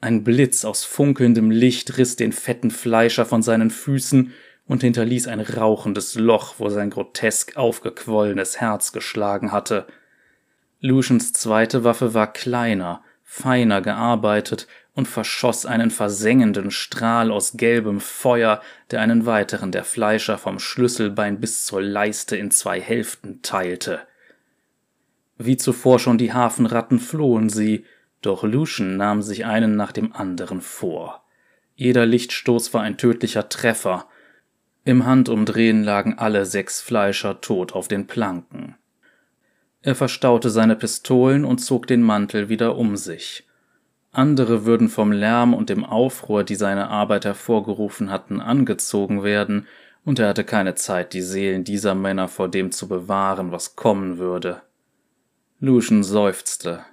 Ein 0.00 0.24
Blitz 0.24 0.64
aus 0.64 0.84
funkelndem 0.84 1.50
Licht 1.50 1.98
riss 1.98 2.16
den 2.16 2.32
fetten 2.32 2.70
Fleischer 2.70 3.26
von 3.26 3.42
seinen 3.42 3.70
Füßen, 3.70 4.32
und 4.70 4.82
hinterließ 4.82 5.26
ein 5.26 5.40
rauchendes 5.40 6.14
Loch, 6.14 6.54
wo 6.58 6.68
sein 6.68 6.90
grotesk 6.90 7.56
aufgequollenes 7.56 8.60
Herz 8.60 8.92
geschlagen 8.92 9.50
hatte. 9.50 9.88
Lucians 10.78 11.32
zweite 11.32 11.82
Waffe 11.82 12.14
war 12.14 12.32
kleiner, 12.32 13.02
feiner 13.24 13.82
gearbeitet 13.82 14.68
und 15.00 15.06
verschoss 15.06 15.64
einen 15.64 15.90
versengenden 15.90 16.70
Strahl 16.70 17.30
aus 17.30 17.54
gelbem 17.56 18.00
Feuer, 18.00 18.60
der 18.90 19.00
einen 19.00 19.24
weiteren 19.24 19.72
der 19.72 19.82
Fleischer 19.82 20.36
vom 20.36 20.58
Schlüsselbein 20.58 21.40
bis 21.40 21.64
zur 21.64 21.80
Leiste 21.80 22.36
in 22.36 22.50
zwei 22.50 22.82
Hälften 22.82 23.40
teilte. 23.40 24.00
Wie 25.38 25.56
zuvor 25.56 26.00
schon 26.00 26.18
die 26.18 26.34
Hafenratten 26.34 26.98
flohen 26.98 27.48
sie, 27.48 27.86
doch 28.20 28.42
Lucian 28.42 28.98
nahm 28.98 29.22
sich 29.22 29.46
einen 29.46 29.74
nach 29.74 29.92
dem 29.92 30.12
anderen 30.12 30.60
vor. 30.60 31.24
Jeder 31.74 32.04
Lichtstoß 32.04 32.74
war 32.74 32.82
ein 32.82 32.98
tödlicher 32.98 33.48
Treffer. 33.48 34.06
Im 34.84 35.06
Handumdrehen 35.06 35.82
lagen 35.82 36.18
alle 36.18 36.44
sechs 36.44 36.82
Fleischer 36.82 37.40
tot 37.40 37.72
auf 37.72 37.88
den 37.88 38.06
Planken. 38.06 38.76
Er 39.80 39.94
verstaute 39.94 40.50
seine 40.50 40.76
Pistolen 40.76 41.46
und 41.46 41.60
zog 41.64 41.86
den 41.86 42.02
Mantel 42.02 42.50
wieder 42.50 42.76
um 42.76 42.98
sich. 42.98 43.46
Andere 44.12 44.64
würden 44.64 44.88
vom 44.88 45.12
Lärm 45.12 45.54
und 45.54 45.70
dem 45.70 45.84
Aufruhr, 45.84 46.42
die 46.42 46.56
seine 46.56 46.88
Arbeit 46.88 47.24
hervorgerufen 47.24 48.10
hatten, 48.10 48.40
angezogen 48.40 49.22
werden, 49.22 49.66
und 50.04 50.18
er 50.18 50.28
hatte 50.28 50.44
keine 50.44 50.74
Zeit, 50.74 51.12
die 51.12 51.22
Seelen 51.22 51.62
dieser 51.62 51.94
Männer 51.94 52.26
vor 52.26 52.48
dem 52.48 52.72
zu 52.72 52.88
bewahren, 52.88 53.52
was 53.52 53.76
kommen 53.76 54.18
würde. 54.18 54.62
Lucian 55.60 56.02
seufzte. 56.02 56.84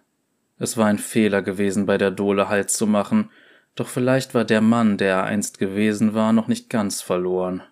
Es 0.59 0.77
war 0.77 0.87
ein 0.87 0.99
Fehler 0.99 1.41
gewesen, 1.41 1.85
bei 1.85 1.97
der 1.97 2.11
Dole 2.11 2.49
Halt 2.49 2.69
zu 2.69 2.85
machen, 2.85 3.31
doch 3.75 3.87
vielleicht 3.87 4.33
war 4.33 4.43
der 4.43 4.61
Mann, 4.61 4.97
der 4.97 5.09
er 5.09 5.23
einst 5.23 5.57
gewesen 5.57 6.13
war, 6.13 6.33
noch 6.33 6.47
nicht 6.47 6.69
ganz 6.69 7.01
verloren. 7.01 7.63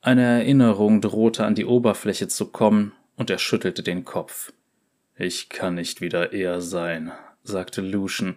Eine 0.00 0.22
Erinnerung 0.22 1.00
drohte 1.00 1.44
an 1.44 1.54
die 1.54 1.66
Oberfläche 1.66 2.28
zu 2.28 2.46
kommen, 2.46 2.92
und 3.16 3.28
er 3.28 3.38
schüttelte 3.38 3.82
den 3.82 4.04
Kopf. 4.04 4.52
Ich 5.16 5.50
kann 5.50 5.74
nicht 5.74 6.00
wieder 6.00 6.32
er 6.32 6.62
sein, 6.62 7.12
sagte 7.42 7.80
Lucian. 7.80 8.36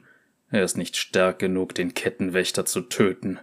Er 0.50 0.64
ist 0.64 0.78
nicht 0.78 0.98
stark 0.98 1.40
genug, 1.40 1.74
den 1.74 1.94
Kettenwächter 1.94 2.66
zu 2.66 2.82
töten. 2.82 3.40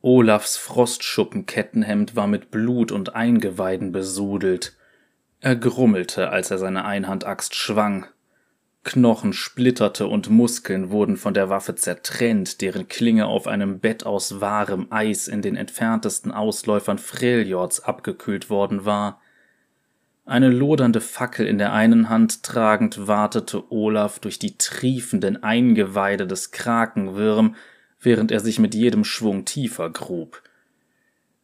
Olafs 0.00 0.56
Frostschuppenkettenhemd 0.56 2.14
war 2.14 2.26
mit 2.26 2.50
Blut 2.50 2.92
und 2.92 3.14
Eingeweiden 3.14 3.90
besudelt. 3.90 4.76
Er 5.40 5.56
grummelte, 5.56 6.30
als 6.30 6.50
er 6.50 6.58
seine 6.58 6.84
Einhandaxt 6.84 7.54
schwang. 7.54 8.06
Knochen 8.84 9.32
splitterte 9.32 10.06
und 10.06 10.30
Muskeln 10.30 10.90
wurden 10.90 11.16
von 11.16 11.34
der 11.34 11.50
Waffe 11.50 11.74
zertrennt, 11.74 12.60
deren 12.60 12.88
Klinge 12.88 13.26
auf 13.26 13.46
einem 13.46 13.80
Bett 13.80 14.06
aus 14.06 14.40
wahrem 14.40 14.86
Eis 14.90 15.28
in 15.28 15.42
den 15.42 15.56
entferntesten 15.56 16.32
Ausläufern 16.32 16.98
Freljords 16.98 17.80
abgekühlt 17.80 18.50
worden 18.50 18.84
war. 18.84 19.20
Eine 20.28 20.50
lodernde 20.50 21.00
Fackel 21.00 21.46
in 21.46 21.56
der 21.56 21.72
einen 21.72 22.10
Hand 22.10 22.42
tragend 22.42 23.06
wartete 23.06 23.72
Olaf 23.72 24.18
durch 24.18 24.38
die 24.38 24.58
triefenden 24.58 25.42
Eingeweide 25.42 26.26
des 26.26 26.50
Krakenwirm, 26.50 27.56
während 27.98 28.30
er 28.30 28.40
sich 28.40 28.58
mit 28.58 28.74
jedem 28.74 29.04
Schwung 29.04 29.46
tiefer 29.46 29.88
grub. 29.88 30.42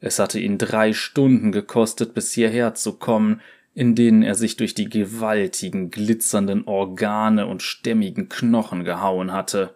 Es 0.00 0.18
hatte 0.18 0.38
ihn 0.38 0.58
drei 0.58 0.92
Stunden 0.92 1.50
gekostet, 1.50 2.12
bis 2.12 2.32
hierher 2.32 2.74
zu 2.74 2.98
kommen, 2.98 3.40
in 3.72 3.94
denen 3.94 4.22
er 4.22 4.34
sich 4.34 4.58
durch 4.58 4.74
die 4.74 4.90
gewaltigen, 4.90 5.90
glitzernden 5.90 6.66
Organe 6.66 7.46
und 7.46 7.62
stämmigen 7.62 8.28
Knochen 8.28 8.84
gehauen 8.84 9.32
hatte. 9.32 9.74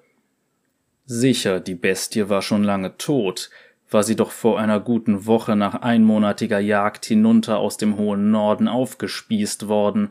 Sicher, 1.06 1.60
die 1.60 1.76
Bestie 1.76 2.28
war 2.28 2.42
schon 2.42 2.62
lange 2.62 2.98
tot, 2.98 3.48
war 3.90 4.02
sie 4.02 4.16
doch 4.16 4.30
vor 4.30 4.58
einer 4.58 4.80
guten 4.80 5.26
Woche 5.26 5.56
nach 5.56 5.82
einmonatiger 5.82 6.58
Jagd 6.58 7.06
hinunter 7.06 7.58
aus 7.58 7.76
dem 7.76 7.96
hohen 7.96 8.30
Norden 8.30 8.68
aufgespießt 8.68 9.68
worden, 9.68 10.10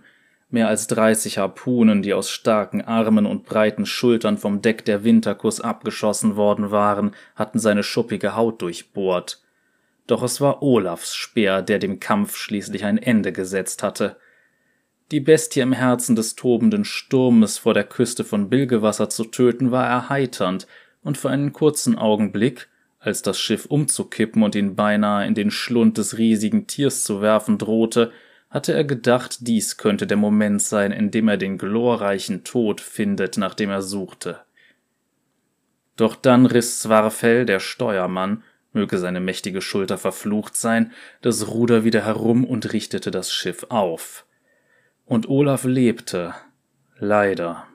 mehr 0.50 0.67
als 0.67 0.88
dreißig 0.88 1.38
Harpunen, 1.38 2.01
die 2.01 2.13
aus 2.13 2.29
starken 2.29 2.81
Armen 2.81 3.25
und 3.25 3.46
breiten 3.46 3.86
Schultern 3.86 4.38
vom 4.38 4.62
Deck 4.62 4.86
der 4.86 5.03
Winterkuss 5.03 5.60
abgeschossen 5.62 6.36
worden 6.36 6.72
waren, 6.72 7.12
hatten 7.36 7.60
seine 7.60 7.84
schuppige 7.84 8.36
Haut 8.36 8.62
durchbohrt. 8.62 9.41
Doch 10.07 10.24
es 10.24 10.39
war 10.39 10.63
Olafs 10.63 11.15
Speer, 11.15 11.62
der 11.62 11.79
dem 11.79 12.00
Kampf 12.00 12.38
schließlich 12.38 12.86
ein 12.86 12.98
Ende 12.98 13.34
gesetzt 13.34 13.84
hatte. 13.84 14.15
Die 15.12 15.19
Bestie 15.19 15.60
im 15.60 15.74
Herzen 15.74 16.15
des 16.15 16.36
tobenden 16.36 16.86
Sturmes 16.86 17.57
vor 17.57 17.74
der 17.74 17.84
Küste 17.84 18.24
von 18.24 18.50
Bilgewasser 18.50 19.10
zu 19.10 19.25
töten, 19.25 19.72
war 19.72 19.86
erheiternd, 19.86 20.65
und 21.03 21.17
für 21.17 21.29
einen 21.29 21.53
kurzen 21.53 21.98
Augenblick, 21.98 22.69
als 23.08 23.22
das 23.22 23.40
Schiff 23.40 23.66
umzukippen 23.66 24.44
und 24.44 24.54
ihn 24.54 24.76
beinahe 24.76 25.26
in 25.26 25.34
den 25.34 25.50
Schlund 25.50 25.98
des 25.98 26.18
riesigen 26.18 26.68
Tiers 26.68 27.06
zu 27.06 27.22
werfen 27.22 27.58
drohte, 27.58 28.12
hatte 28.50 28.74
er 28.74 28.84
gedacht, 28.84 29.38
dies 29.48 29.78
könnte 29.78 30.08
der 30.08 30.18
Moment 30.18 30.62
sein, 30.62 30.92
in 30.92 31.10
dem 31.10 31.30
er 31.30 31.38
den 31.38 31.58
glorreichen 31.58 32.44
Tod 32.44 32.82
findet, 32.82 33.38
nach 33.38 33.54
dem 33.54 33.70
er 33.70 33.82
suchte. 33.82 34.42
Doch 35.96 36.18
dann 36.18 36.46
riss 36.46 36.82
Zwarfell, 36.82 37.46
der 37.46 37.62
Steuermann, 37.62 38.44
möge 38.74 38.98
seine 38.98 39.22
mächtige 39.22 39.62
Schulter 39.62 39.98
verflucht 39.98 40.58
sein, 40.58 40.92
das 41.22 41.48
Ruder 41.48 41.86
wieder 41.86 42.04
herum 42.04 42.44
und 42.44 42.74
richtete 42.74 43.10
das 43.10 43.32
Schiff 43.32 43.68
auf. 43.70 44.26
Und 45.06 45.30
Olaf 45.30 45.64
lebte, 45.64 46.36
leider. 47.00 47.68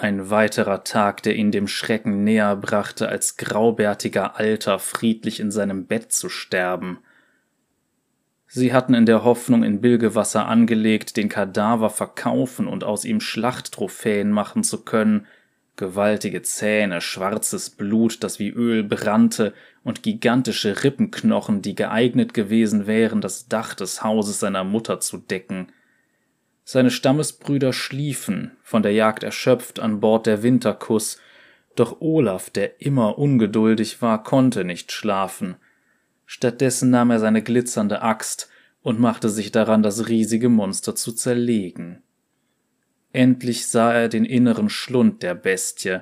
Ein 0.00 0.30
weiterer 0.30 0.84
Tag, 0.84 1.24
der 1.24 1.34
ihn 1.34 1.50
dem 1.50 1.66
Schrecken 1.66 2.22
näher 2.22 2.54
brachte, 2.54 3.08
als 3.08 3.36
graubärtiger 3.36 4.38
Alter 4.38 4.78
friedlich 4.78 5.40
in 5.40 5.50
seinem 5.50 5.86
Bett 5.86 6.12
zu 6.12 6.28
sterben. 6.28 7.00
Sie 8.46 8.72
hatten 8.72 8.94
in 8.94 9.06
der 9.06 9.24
Hoffnung 9.24 9.64
in 9.64 9.80
Bilgewasser 9.80 10.46
angelegt, 10.46 11.16
den 11.16 11.28
Kadaver 11.28 11.90
verkaufen 11.90 12.68
und 12.68 12.84
aus 12.84 13.04
ihm 13.04 13.20
Schlachttrophäen 13.20 14.30
machen 14.30 14.62
zu 14.62 14.84
können, 14.84 15.26
gewaltige 15.74 16.42
Zähne, 16.42 17.00
schwarzes 17.00 17.68
Blut, 17.68 18.22
das 18.22 18.38
wie 18.38 18.50
Öl 18.50 18.84
brannte, 18.84 19.52
und 19.82 20.04
gigantische 20.04 20.84
Rippenknochen, 20.84 21.60
die 21.60 21.74
geeignet 21.74 22.34
gewesen 22.34 22.86
wären, 22.86 23.20
das 23.20 23.48
Dach 23.48 23.74
des 23.74 24.04
Hauses 24.04 24.38
seiner 24.38 24.62
Mutter 24.62 25.00
zu 25.00 25.18
decken. 25.18 25.72
Seine 26.70 26.90
Stammesbrüder 26.90 27.72
schliefen, 27.72 28.50
von 28.62 28.82
der 28.82 28.92
Jagd 28.92 29.22
erschöpft, 29.22 29.80
an 29.80 30.00
Bord 30.00 30.26
der 30.26 30.42
Winterkuss, 30.42 31.18
doch 31.74 32.02
Olaf, 32.02 32.50
der 32.50 32.82
immer 32.82 33.16
ungeduldig 33.16 34.02
war, 34.02 34.22
konnte 34.22 34.66
nicht 34.66 34.92
schlafen. 34.92 35.56
Stattdessen 36.26 36.90
nahm 36.90 37.10
er 37.10 37.20
seine 37.20 37.42
glitzernde 37.42 38.02
Axt 38.02 38.50
und 38.82 39.00
machte 39.00 39.30
sich 39.30 39.50
daran, 39.50 39.82
das 39.82 40.08
riesige 40.08 40.50
Monster 40.50 40.94
zu 40.94 41.12
zerlegen. 41.12 42.02
Endlich 43.12 43.66
sah 43.66 43.94
er 43.94 44.10
den 44.10 44.26
inneren 44.26 44.68
Schlund 44.68 45.22
der 45.22 45.34
Bestie, 45.34 46.00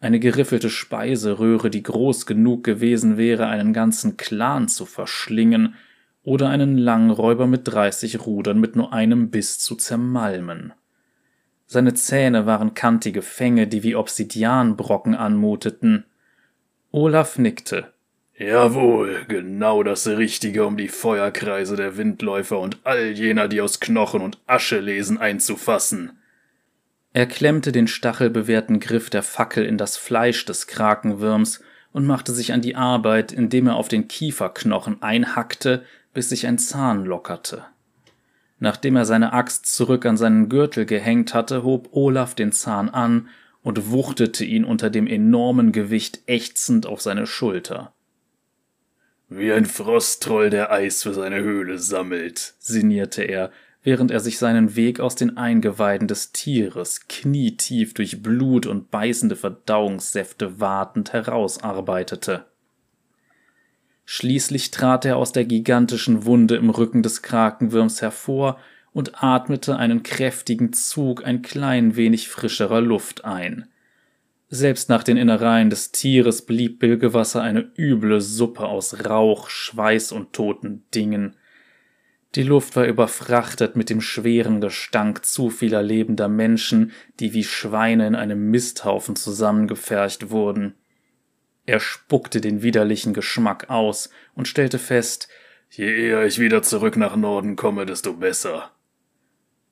eine 0.00 0.18
geriffelte 0.18 0.70
Speiseröhre, 0.70 1.68
die 1.68 1.82
groß 1.82 2.24
genug 2.24 2.64
gewesen 2.64 3.18
wäre, 3.18 3.48
einen 3.48 3.74
ganzen 3.74 4.16
Clan 4.16 4.68
zu 4.68 4.86
verschlingen, 4.86 5.74
oder 6.26 6.48
einen 6.48 6.76
Langräuber 6.76 7.46
mit 7.46 7.68
dreißig 7.68 8.26
Rudern 8.26 8.58
mit 8.58 8.74
nur 8.74 8.92
einem 8.92 9.30
Biss 9.30 9.60
zu 9.60 9.76
zermalmen. 9.76 10.72
Seine 11.66 11.94
Zähne 11.94 12.46
waren 12.46 12.74
kantige 12.74 13.22
Fänge, 13.22 13.68
die 13.68 13.84
wie 13.84 13.94
Obsidianbrocken 13.94 15.14
anmuteten. 15.14 16.04
Olaf 16.90 17.38
nickte. 17.38 17.92
Jawohl, 18.36 19.24
genau 19.28 19.84
das 19.84 20.08
Richtige, 20.08 20.66
um 20.66 20.76
die 20.76 20.88
Feuerkreise 20.88 21.76
der 21.76 21.96
Windläufer 21.96 22.58
und 22.58 22.78
all 22.82 23.12
jener, 23.12 23.46
die 23.46 23.60
aus 23.60 23.78
Knochen 23.78 24.20
und 24.20 24.38
Asche 24.48 24.80
lesen, 24.80 25.18
einzufassen. 25.18 26.18
Er 27.12 27.26
klemmte 27.26 27.70
den 27.70 27.86
stachelbewehrten 27.86 28.80
Griff 28.80 29.10
der 29.10 29.22
Fackel 29.22 29.64
in 29.64 29.78
das 29.78 29.96
Fleisch 29.96 30.44
des 30.44 30.66
Krakenwirms 30.66 31.62
und 31.92 32.04
machte 32.04 32.32
sich 32.32 32.52
an 32.52 32.62
die 32.62 32.74
Arbeit, 32.74 33.30
indem 33.30 33.68
er 33.68 33.76
auf 33.76 33.86
den 33.86 34.08
Kieferknochen 34.08 35.02
einhackte, 35.02 35.84
bis 36.16 36.30
sich 36.30 36.46
ein 36.46 36.56
Zahn 36.56 37.04
lockerte. 37.04 37.66
Nachdem 38.58 38.96
er 38.96 39.04
seine 39.04 39.34
Axt 39.34 39.66
zurück 39.66 40.06
an 40.06 40.16
seinen 40.16 40.48
Gürtel 40.48 40.86
gehängt 40.86 41.34
hatte, 41.34 41.62
hob 41.62 41.90
Olaf 41.92 42.34
den 42.34 42.52
Zahn 42.52 42.88
an 42.88 43.28
und 43.60 43.90
wuchtete 43.90 44.42
ihn 44.42 44.64
unter 44.64 44.88
dem 44.88 45.06
enormen 45.06 45.72
Gewicht 45.72 46.20
ächzend 46.24 46.86
auf 46.86 47.02
seine 47.02 47.26
Schulter. 47.26 47.92
Wie 49.28 49.52
ein 49.52 49.66
Frosttroll, 49.66 50.48
der 50.48 50.72
Eis 50.72 51.02
für 51.02 51.12
seine 51.12 51.42
Höhle 51.42 51.78
sammelt, 51.78 52.54
sinnierte 52.60 53.22
er, 53.22 53.52
während 53.82 54.10
er 54.10 54.20
sich 54.20 54.38
seinen 54.38 54.74
Weg 54.74 55.00
aus 55.00 55.16
den 55.16 55.36
Eingeweiden 55.36 56.08
des 56.08 56.32
Tieres 56.32 57.08
knietief 57.08 57.92
durch 57.92 58.22
Blut 58.22 58.64
und 58.64 58.90
beißende 58.90 59.36
Verdauungssäfte 59.36 60.60
wartend 60.60 61.12
herausarbeitete. 61.12 62.46
Schließlich 64.08 64.70
trat 64.70 65.04
er 65.04 65.16
aus 65.16 65.32
der 65.32 65.44
gigantischen 65.44 66.24
Wunde 66.24 66.54
im 66.54 66.70
Rücken 66.70 67.02
des 67.02 67.22
Krakenwirms 67.22 68.00
hervor 68.00 68.58
und 68.92 69.22
atmete 69.22 69.76
einen 69.76 70.04
kräftigen 70.04 70.72
Zug 70.72 71.26
ein 71.26 71.42
klein 71.42 71.96
wenig 71.96 72.28
frischerer 72.28 72.80
Luft 72.80 73.24
ein. 73.24 73.68
Selbst 74.48 74.88
nach 74.88 75.02
den 75.02 75.16
Innereien 75.16 75.70
des 75.70 75.90
Tieres 75.90 76.46
blieb 76.46 76.78
Bilgewasser 76.78 77.42
eine 77.42 77.68
üble 77.76 78.20
Suppe 78.20 78.66
aus 78.66 79.04
Rauch, 79.04 79.50
Schweiß 79.50 80.12
und 80.12 80.32
toten 80.32 80.84
Dingen. 80.94 81.34
Die 82.36 82.44
Luft 82.44 82.76
war 82.76 82.86
überfrachtet 82.86 83.74
mit 83.74 83.90
dem 83.90 84.00
schweren 84.00 84.60
Gestank 84.60 85.24
zu 85.24 85.50
vieler 85.50 85.82
lebender 85.82 86.28
Menschen, 86.28 86.92
die 87.18 87.34
wie 87.34 87.44
Schweine 87.44 88.06
in 88.06 88.14
einem 88.14 88.50
Misthaufen 88.50 89.16
zusammengefercht 89.16 90.30
wurden. 90.30 90.74
Er 91.66 91.80
spuckte 91.80 92.40
den 92.40 92.62
widerlichen 92.62 93.12
Geschmack 93.12 93.68
aus 93.68 94.10
und 94.34 94.48
stellte 94.48 94.78
fest, 94.78 95.28
Je 95.70 96.08
eher 96.08 96.24
ich 96.24 96.38
wieder 96.38 96.62
zurück 96.62 96.96
nach 96.96 97.16
Norden 97.16 97.56
komme, 97.56 97.86
desto 97.86 98.14
besser. 98.14 98.70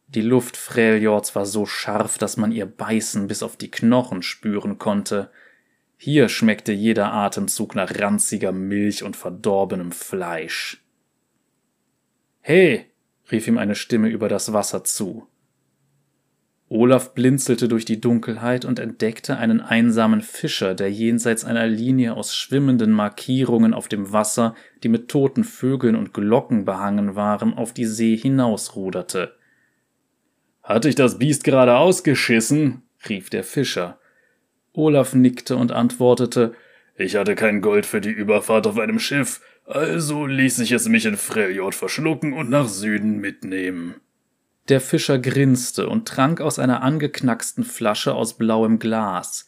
Die 0.08 0.20
Luft 0.20 0.56
Freljords 0.56 1.34
war 1.34 1.46
so 1.46 1.66
scharf, 1.66 2.18
dass 2.18 2.36
man 2.36 2.52
ihr 2.52 2.66
Beißen 2.66 3.26
bis 3.26 3.42
auf 3.42 3.56
die 3.56 3.70
Knochen 3.70 4.22
spüren 4.22 4.78
konnte. 4.78 5.30
Hier 5.96 6.28
schmeckte 6.28 6.72
jeder 6.72 7.12
Atemzug 7.12 7.74
nach 7.74 7.98
ranziger 7.98 8.52
Milch 8.52 9.02
und 9.02 9.16
verdorbenem 9.16 9.92
Fleisch. 9.92 10.84
Hey, 12.40 12.86
rief 13.30 13.46
ihm 13.46 13.56
eine 13.56 13.74
Stimme 13.74 14.08
über 14.08 14.28
das 14.28 14.52
Wasser 14.52 14.84
zu. 14.84 15.26
Olaf 16.74 17.14
blinzelte 17.14 17.68
durch 17.68 17.84
die 17.84 18.00
Dunkelheit 18.00 18.64
und 18.64 18.80
entdeckte 18.80 19.36
einen 19.36 19.60
einsamen 19.60 20.22
Fischer, 20.22 20.74
der 20.74 20.90
jenseits 20.90 21.44
einer 21.44 21.68
Linie 21.68 22.14
aus 22.14 22.34
schwimmenden 22.34 22.90
Markierungen 22.90 23.72
auf 23.72 23.86
dem 23.86 24.12
Wasser, 24.12 24.56
die 24.82 24.88
mit 24.88 25.08
toten 25.08 25.44
Vögeln 25.44 25.94
und 25.94 26.12
Glocken 26.12 26.64
behangen 26.64 27.14
waren, 27.14 27.54
auf 27.54 27.72
die 27.74 27.84
See 27.84 28.16
hinausruderte. 28.16 29.36
Hat 30.64 30.82
dich 30.82 30.96
das 30.96 31.20
Biest 31.20 31.44
gerade 31.44 31.76
ausgeschissen? 31.76 32.82
rief 33.08 33.30
der 33.30 33.44
Fischer. 33.44 34.00
Olaf 34.72 35.14
nickte 35.14 35.54
und 35.54 35.70
antwortete 35.70 36.54
Ich 36.96 37.14
hatte 37.14 37.36
kein 37.36 37.60
Gold 37.60 37.86
für 37.86 38.00
die 38.00 38.10
Überfahrt 38.10 38.66
auf 38.66 38.80
einem 38.80 38.98
Schiff, 38.98 39.40
also 39.64 40.26
ließ 40.26 40.58
ich 40.58 40.72
es 40.72 40.88
mich 40.88 41.06
in 41.06 41.18
Freljord 41.18 41.76
verschlucken 41.76 42.32
und 42.32 42.50
nach 42.50 42.66
Süden 42.66 43.20
mitnehmen. 43.20 44.00
Der 44.68 44.80
Fischer 44.80 45.18
grinste 45.18 45.88
und 45.88 46.08
trank 46.08 46.40
aus 46.40 46.58
einer 46.58 46.82
angeknacksten 46.82 47.64
Flasche 47.64 48.14
aus 48.14 48.38
blauem 48.38 48.78
Glas. 48.78 49.46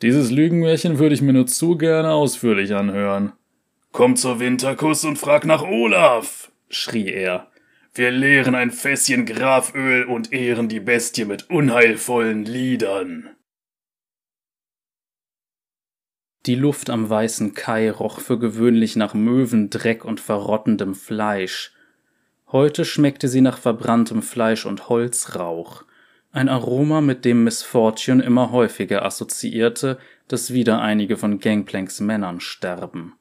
Dieses 0.00 0.30
Lügenmärchen 0.30 0.98
würde 0.98 1.14
ich 1.14 1.22
mir 1.22 1.32
nur 1.32 1.46
zu 1.46 1.76
gerne 1.76 2.12
ausführlich 2.12 2.74
anhören. 2.74 3.32
Komm 3.90 4.16
zur 4.16 4.40
Winterkuss 4.40 5.04
und 5.04 5.18
frag 5.18 5.44
nach 5.44 5.62
Olaf, 5.62 6.52
schrie 6.68 7.08
er. 7.08 7.50
Wir 7.94 8.10
leeren 8.10 8.56
ein 8.56 8.72
Fässchen 8.72 9.24
Graföl 9.24 10.04
und 10.04 10.32
ehren 10.32 10.68
die 10.68 10.80
Bestie 10.80 11.24
mit 11.24 11.48
unheilvollen 11.48 12.44
Liedern. 12.44 13.30
Die 16.46 16.56
Luft 16.56 16.90
am 16.90 17.08
weißen 17.08 17.54
Kai 17.54 17.90
roch 17.90 18.20
für 18.20 18.38
gewöhnlich 18.38 18.96
nach 18.96 19.14
Möwen, 19.14 19.70
Dreck 19.70 20.04
und 20.04 20.20
verrottendem 20.20 20.94
Fleisch. 20.94 21.72
Heute 22.54 22.84
schmeckte 22.84 23.26
sie 23.26 23.40
nach 23.40 23.58
verbranntem 23.58 24.22
Fleisch 24.22 24.64
und 24.64 24.88
Holzrauch, 24.88 25.82
ein 26.30 26.48
Aroma, 26.48 27.00
mit 27.00 27.24
dem 27.24 27.42
Miss 27.42 27.64
Fortune 27.64 28.22
immer 28.22 28.52
häufiger 28.52 29.04
assoziierte, 29.04 29.98
dass 30.28 30.52
wieder 30.52 30.80
einige 30.80 31.16
von 31.16 31.40
Gangplanks 31.40 31.98
Männern 31.98 32.38
sterben. 32.38 33.14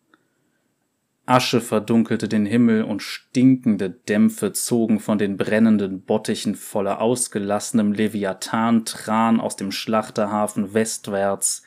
Asche 1.26 1.62
verdunkelte 1.62 2.28
den 2.28 2.46
Himmel 2.46 2.84
und 2.84 3.02
stinkende 3.02 3.90
Dämpfe 3.90 4.54
zogen 4.54 5.00
von 5.00 5.18
den 5.18 5.36
brennenden 5.36 6.04
Bottichen 6.04 6.54
voller 6.54 7.02
ausgelassenem 7.02 7.92
Leviathan-Tran 7.92 9.40
aus 9.40 9.56
dem 9.56 9.72
Schlachterhafen 9.72 10.76
westwärts. 10.76 11.64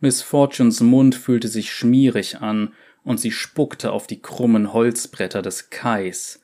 Miss 0.00 0.22
Fortunes 0.22 0.80
Mund 0.80 1.14
fühlte 1.14 1.48
sich 1.48 1.70
schmierig 1.70 2.40
an 2.40 2.72
und 3.08 3.18
sie 3.18 3.30
spuckte 3.30 3.90
auf 3.92 4.06
die 4.06 4.20
krummen 4.20 4.74
Holzbretter 4.74 5.40
des 5.40 5.70
Kais. 5.70 6.42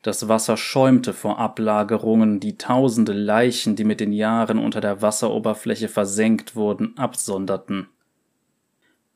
Das 0.00 0.28
Wasser 0.28 0.56
schäumte 0.56 1.12
vor 1.12 1.38
Ablagerungen, 1.38 2.40
die 2.40 2.56
tausende 2.56 3.12
Leichen, 3.12 3.76
die 3.76 3.84
mit 3.84 4.00
den 4.00 4.12
Jahren 4.12 4.58
unter 4.58 4.80
der 4.80 5.02
Wasseroberfläche 5.02 5.88
versenkt 5.88 6.56
wurden, 6.56 6.96
absonderten. 6.96 7.86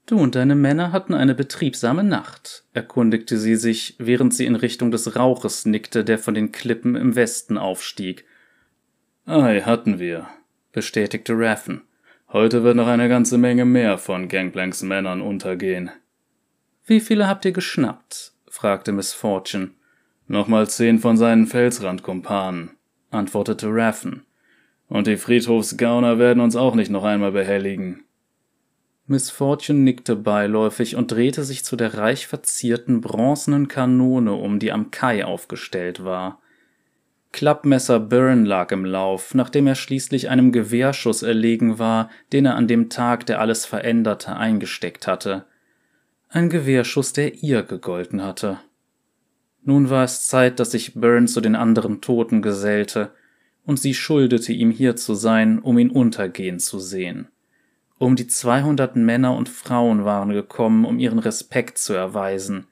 Du 0.05 0.19
und 0.19 0.35
deine 0.35 0.55
Männer 0.55 0.93
hatten 0.93 1.15
eine 1.15 1.35
betriebsame 1.35 2.05
Nacht, 2.05 2.65
erkundigte 2.75 3.39
sie 3.39 3.57
sich, 3.57 3.95
während 3.99 4.35
sie 4.35 4.45
in 4.45 4.55
Richtung 4.55 4.91
des 4.91 5.17
Rauches 5.17 5.65
nickte, 5.65 6.05
der 6.05 6.19
von 6.19 6.35
den 6.35 6.53
Klippen 6.53 6.97
im 6.97 7.17
Westen 7.17 7.57
aufstieg. 7.57 8.27
Ei, 9.25 9.63
hatten 9.63 9.99
wir, 9.99 10.29
bestätigte 10.73 11.33
Raffen. 11.33 11.81
Heute 12.31 12.63
wird 12.63 12.77
noch 12.77 12.89
eine 12.89 13.09
ganze 13.09 13.39
Menge 13.39 13.65
mehr 13.65 13.97
von 13.97 14.29
Gangplanks 14.29 14.83
Männern 14.83 15.23
untergehen. 15.23 15.91
Wie 16.87 17.01
viele 17.01 17.27
habt 17.27 17.47
ihr 17.47 17.53
geschnappt? 17.53 18.33
fragte 18.47 18.93
Miss 18.93 19.15
Fortune. 19.15 19.71
Nochmal 20.29 20.69
zehn 20.69 20.99
von 20.99 21.17
seinen 21.17 21.47
Felsrandkumpanen, 21.47 22.73
antwortete 23.11 23.69
Raffen. 23.71 24.27
Und 24.89 25.07
die 25.07 25.17
Friedhofsgauner 25.17 26.19
werden 26.19 26.41
uns 26.41 26.57
auch 26.57 26.75
nicht 26.75 26.91
noch 26.91 27.05
einmal 27.05 27.33
behelligen. 27.33 28.05
Miss 29.07 29.31
Fortune 29.31 29.81
nickte 29.81 30.15
beiläufig 30.15 30.95
und 30.97 31.11
drehte 31.11 31.45
sich 31.45 31.65
zu 31.65 31.77
der 31.77 31.95
reich 31.95 32.27
verzierten 32.27 33.01
bronzenen 33.01 33.67
Kanone 33.69 34.35
um, 34.35 34.59
die 34.59 34.71
am 34.71 34.91
Kai 34.91 35.25
aufgestellt 35.25 36.05
war. 36.05 36.43
Klappmesser 37.33 37.99
Byrne 37.99 38.47
lag 38.47 38.73
im 38.73 38.85
Lauf, 38.85 39.35
nachdem 39.35 39.67
er 39.67 39.75
schließlich 39.75 40.29
einem 40.29 40.53
Gewehrschuss 40.53 41.23
erlegen 41.23 41.79
war, 41.79 42.11
den 42.33 42.45
er 42.45 42.57
an 42.57 42.69
dem 42.69 42.91
Tag, 42.91 43.25
der 43.25 43.41
alles 43.41 43.65
veränderte, 43.65 44.37
eingesteckt 44.37 45.07
hatte 45.07 45.47
ein 46.35 46.49
Gewehrschuss, 46.49 47.13
der 47.13 47.43
ihr 47.45 47.63
gegolten 47.63 48.21
hatte. 48.21 48.59
Nun 49.63 49.89
war 49.89 50.03
es 50.03 50.25
Zeit, 50.25 50.59
dass 50.59 50.73
sich 50.73 50.95
Byrne 50.95 51.27
zu 51.27 51.41
den 51.41 51.55
anderen 51.55 52.01
Toten 52.01 52.43
gesellte, 52.43 53.13
und 53.65 53.79
sie 53.79 53.95
schuldete 53.95 54.53
ihm 54.53 54.71
hier 54.73 54.97
zu 54.97 55.15
sein, 55.15 55.61
um 55.61 55.79
ihn 55.79 55.91
untergehen 55.91 56.59
zu 56.59 56.81
sehen. 56.81 57.29
Um 57.99 58.17
die 58.17 58.27
zweihundert 58.27 58.97
Männer 58.97 59.37
und 59.37 59.49
Frauen 59.49 60.05
waren 60.05 60.31
gekommen, 60.31 60.85
um 60.85 60.99
ihren 60.99 61.21
Respekt 61.21 61.79
zu 61.79 61.93
erweisen. 61.95 62.67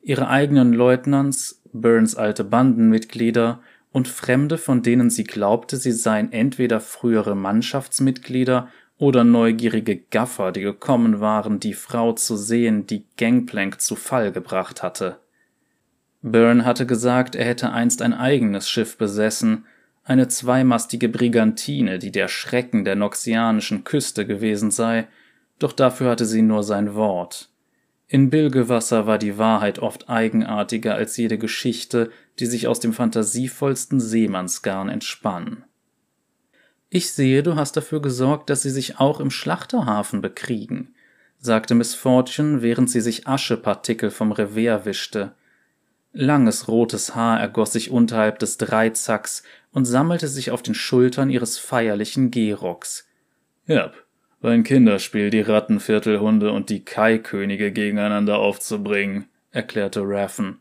Ihre 0.00 0.28
eigenen 0.28 0.72
Leutnants, 0.72 1.60
Burns 1.72 2.14
alte 2.14 2.44
Bandenmitglieder 2.44 3.60
und 3.90 4.06
Fremde, 4.06 4.58
von 4.58 4.82
denen 4.82 5.10
sie 5.10 5.24
glaubte, 5.24 5.76
sie 5.76 5.92
seien 5.92 6.32
entweder 6.32 6.80
frühere 6.80 7.34
Mannschaftsmitglieder 7.34 8.68
oder 9.02 9.24
neugierige 9.24 9.96
Gaffer, 9.96 10.52
die 10.52 10.60
gekommen 10.60 11.18
waren, 11.18 11.58
die 11.58 11.74
Frau 11.74 12.12
zu 12.12 12.36
sehen, 12.36 12.86
die 12.86 13.04
Gangplank 13.16 13.80
zu 13.80 13.96
Fall 13.96 14.30
gebracht 14.30 14.84
hatte. 14.84 15.18
Byrne 16.22 16.64
hatte 16.64 16.86
gesagt, 16.86 17.34
er 17.34 17.44
hätte 17.44 17.72
einst 17.72 18.00
ein 18.00 18.14
eigenes 18.14 18.70
Schiff 18.70 18.96
besessen, 18.96 19.66
eine 20.04 20.28
zweimastige 20.28 21.08
Brigantine, 21.08 21.98
die 21.98 22.12
der 22.12 22.28
Schrecken 22.28 22.84
der 22.84 22.94
noxianischen 22.94 23.82
Küste 23.82 24.24
gewesen 24.24 24.70
sei, 24.70 25.08
doch 25.58 25.72
dafür 25.72 26.10
hatte 26.10 26.24
sie 26.24 26.42
nur 26.42 26.62
sein 26.62 26.94
Wort. 26.94 27.48
In 28.06 28.30
Bilgewasser 28.30 29.08
war 29.08 29.18
die 29.18 29.36
Wahrheit 29.36 29.80
oft 29.80 30.08
eigenartiger 30.10 30.94
als 30.94 31.16
jede 31.16 31.38
Geschichte, 31.38 32.12
die 32.38 32.46
sich 32.46 32.68
aus 32.68 32.78
dem 32.78 32.92
fantasievollsten 32.92 33.98
Seemannsgarn 33.98 34.88
entspann. 34.88 35.64
Ich 36.94 37.10
sehe, 37.10 37.42
du 37.42 37.56
hast 37.56 37.74
dafür 37.78 38.02
gesorgt, 38.02 38.50
dass 38.50 38.60
sie 38.60 38.70
sich 38.70 39.00
auch 39.00 39.18
im 39.18 39.30
Schlachterhafen 39.30 40.20
bekriegen, 40.20 40.94
sagte 41.38 41.74
Miss 41.74 41.94
Fortune, 41.94 42.60
während 42.60 42.90
sie 42.90 43.00
sich 43.00 43.26
Aschepartikel 43.26 44.10
vom 44.10 44.30
Revers 44.30 44.84
wischte. 44.84 45.32
Langes 46.12 46.68
rotes 46.68 47.14
Haar 47.14 47.40
ergoss 47.40 47.72
sich 47.72 47.90
unterhalb 47.90 48.40
des 48.40 48.58
Dreizacks 48.58 49.42
und 49.70 49.86
sammelte 49.86 50.28
sich 50.28 50.50
auf 50.50 50.60
den 50.60 50.74
Schultern 50.74 51.30
ihres 51.30 51.56
feierlichen 51.56 52.30
Gehrocks. 52.30 53.08
War 54.42 54.50
ein 54.50 54.62
Kinderspiel, 54.62 55.30
die 55.30 55.40
Rattenviertelhunde 55.40 56.52
und 56.52 56.68
die 56.68 56.84
Kai-Könige 56.84 57.72
gegeneinander 57.72 58.36
aufzubringen, 58.36 59.30
erklärte 59.50 60.02
Raffen. 60.04 60.60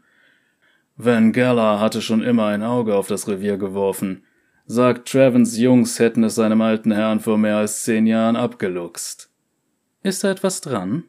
Van 0.96 1.34
Geller 1.34 1.82
hatte 1.82 2.02
schon 2.02 2.24
immer 2.24 2.46
ein 2.46 2.64
Auge 2.64 2.96
auf 2.96 3.10
das 3.10 3.28
Revier 3.28 3.58
geworfen, 3.58 4.24
sagt, 4.72 5.12
Travens 5.12 5.58
Jungs 5.58 6.00
hätten 6.00 6.24
es 6.24 6.36
seinem 6.36 6.62
alten 6.62 6.92
Herrn 6.92 7.20
vor 7.20 7.38
mehr 7.38 7.58
als 7.58 7.84
zehn 7.84 8.08
Jahren 8.08 8.36
abgeluchst. 8.36 9.30
Ist 10.02 10.24
da 10.24 10.32
etwas 10.32 10.62
dran? 10.62 11.04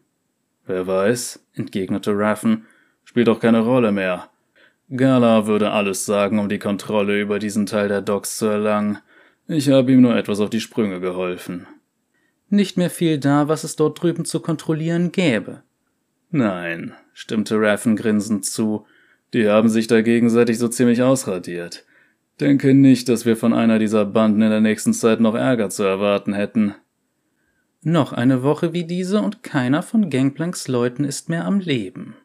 Wer 0.66 0.87
weiß, 0.87 1.46
entgegnete 1.55 2.16
Raffen, 2.16 2.66
spielt 3.05 3.29
doch 3.29 3.40
keine 3.40 3.61
Rolle 3.61 3.92
mehr. 3.92 4.29
Gala 4.94 5.46
würde 5.46 5.70
alles 5.70 6.05
sagen, 6.05 6.38
um 6.38 6.48
die 6.48 6.59
Kontrolle 6.59 7.20
über 7.20 7.38
diesen 7.38 7.66
Teil 7.66 7.88
der 7.88 8.03
Docks 8.03 8.37
zu 8.37 8.46
erlangen. 8.46 8.98
Ich 9.46 9.70
habe 9.70 9.92
ihm 9.92 10.03
nur 10.03 10.16
etwas 10.16 10.40
auf 10.40 10.51
die 10.51 10.61
Sprünge 10.61 11.01
geholfen. 11.01 11.66
Nicht 12.51 12.77
mehr 12.77 12.90
viel 12.90 13.18
da, 13.18 13.48
was 13.48 13.64
es 13.64 13.77
dort 13.77 14.03
drüben 14.03 14.25
zu 14.25 14.40
kontrollieren 14.40 15.12
gäbe. 15.12 15.62
Nein, 16.31 16.94
stimmte 17.14 17.59
Raffen 17.59 17.96
grinsend 17.96 18.44
zu. 18.44 18.87
Die 19.33 19.48
haben 19.48 19.68
sich 19.68 19.87
da 19.87 20.03
gegenseitig 20.03 20.59
so 20.59 20.68
ziemlich 20.68 21.03
ausradiert. 21.03 21.87
Denke 22.42 22.74
nicht, 22.74 23.09
dass 23.09 23.24
wir 23.24 23.37
von 23.37 23.52
einer 23.52 23.78
dieser 23.78 24.05
Banden 24.05 24.42
in 24.42 24.50
der 24.50 24.61
nächsten 24.61 24.92
Zeit 24.92 25.20
noch 25.20 25.37
Ärger 25.37 25.70
zu 25.70 25.85
erwarten 25.85 26.35
hätten. 26.35 26.74
Noch 27.83 28.12
eine 28.12 28.42
Woche 28.42 28.72
wie 28.72 28.83
diese 28.83 29.22
und 29.22 29.44
keiner 29.44 29.81
von 29.81 30.11
Gangplanks 30.11 30.66
Leuten 30.66 31.05
ist 31.05 31.28
mehr 31.28 31.44
am 31.44 31.61
Leben. 31.61 32.16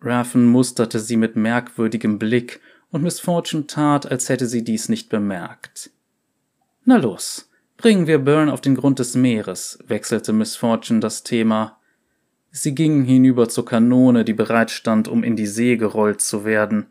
Raffen 0.00 0.46
musterte 0.46 0.98
sie 0.98 1.16
mit 1.16 1.36
merkwürdigem 1.36 2.18
Blick 2.18 2.60
und 2.90 3.04
Miss 3.04 3.20
Fortune 3.20 3.68
tat, 3.68 4.10
als 4.10 4.28
hätte 4.28 4.46
sie 4.46 4.64
dies 4.64 4.88
nicht 4.88 5.10
bemerkt. 5.10 5.90
Na 6.84 6.96
los, 6.96 7.48
bringen 7.76 8.08
wir 8.08 8.18
Byrne 8.18 8.52
auf 8.52 8.62
den 8.62 8.74
Grund 8.74 8.98
des 8.98 9.14
Meeres, 9.14 9.78
wechselte 9.86 10.32
Miss 10.32 10.56
Fortune 10.56 10.98
das 10.98 11.22
Thema. 11.22 11.78
Sie 12.50 12.74
gingen 12.74 13.04
hinüber 13.04 13.48
zur 13.48 13.64
Kanone, 13.64 14.24
die 14.24 14.34
bereitstand, 14.34 15.06
um 15.06 15.22
in 15.22 15.36
die 15.36 15.46
See 15.46 15.76
gerollt 15.76 16.20
zu 16.20 16.44
werden. 16.44 16.86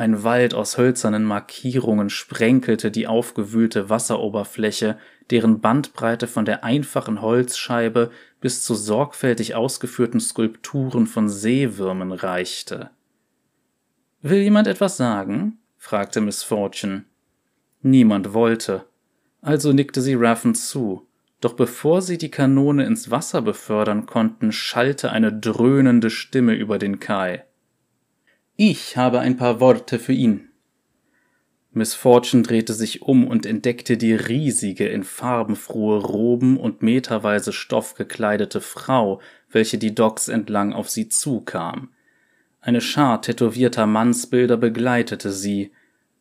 Ein 0.00 0.24
Wald 0.24 0.54
aus 0.54 0.78
hölzernen 0.78 1.24
Markierungen 1.24 2.08
sprenkelte 2.08 2.90
die 2.90 3.06
aufgewühlte 3.06 3.90
Wasseroberfläche, 3.90 4.96
deren 5.28 5.60
Bandbreite 5.60 6.26
von 6.26 6.46
der 6.46 6.64
einfachen 6.64 7.20
Holzscheibe 7.20 8.10
bis 8.40 8.64
zu 8.64 8.74
sorgfältig 8.74 9.54
ausgeführten 9.54 10.18
Skulpturen 10.18 11.06
von 11.06 11.28
Seewürmen 11.28 12.12
reichte. 12.12 12.88
Will 14.22 14.40
jemand 14.40 14.68
etwas 14.68 14.96
sagen? 14.96 15.58
fragte 15.76 16.22
Miss 16.22 16.42
Fortune. 16.42 17.04
Niemand 17.82 18.32
wollte. 18.32 18.86
Also 19.42 19.74
nickte 19.74 20.00
sie 20.00 20.14
Raffen 20.14 20.54
zu. 20.54 21.06
Doch 21.42 21.52
bevor 21.52 22.00
sie 22.00 22.16
die 22.16 22.30
Kanone 22.30 22.86
ins 22.86 23.10
Wasser 23.10 23.42
befördern 23.42 24.06
konnten, 24.06 24.50
schallte 24.50 25.12
eine 25.12 25.30
dröhnende 25.30 26.08
Stimme 26.08 26.54
über 26.54 26.78
den 26.78 27.00
Kai. 27.00 27.44
Ich 28.62 28.98
habe 28.98 29.20
ein 29.20 29.38
paar 29.38 29.58
Worte 29.58 29.98
für 29.98 30.12
ihn. 30.12 30.50
Miss 31.72 31.94
Fortune 31.94 32.42
drehte 32.42 32.74
sich 32.74 33.00
um 33.00 33.26
und 33.26 33.46
entdeckte 33.46 33.96
die 33.96 34.12
riesige, 34.12 34.86
in 34.86 35.02
farbenfrohe 35.02 36.02
Roben 36.02 36.58
und 36.58 36.82
meterweise 36.82 37.54
Stoff 37.54 37.94
gekleidete 37.94 38.60
Frau, 38.60 39.22
welche 39.48 39.78
die 39.78 39.94
Docks 39.94 40.28
entlang 40.28 40.74
auf 40.74 40.90
sie 40.90 41.08
zukam. 41.08 41.88
Eine 42.60 42.82
Schar 42.82 43.22
tätowierter 43.22 43.86
Mannsbilder 43.86 44.58
begleitete 44.58 45.32
sie, 45.32 45.72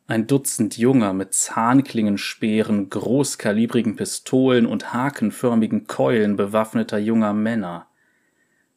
ein 0.07 0.25
Dutzend 0.25 0.77
junger, 0.77 1.11
mit 1.11 1.33
Zahnklingenspeeren, 1.33 2.89
großkalibrigen 2.89 3.97
Pistolen 3.97 4.65
und 4.65 4.93
hakenförmigen 4.93 5.87
Keulen 5.87 6.37
bewaffneter 6.37 6.99
junger 6.99 7.33
Männer. 7.33 7.88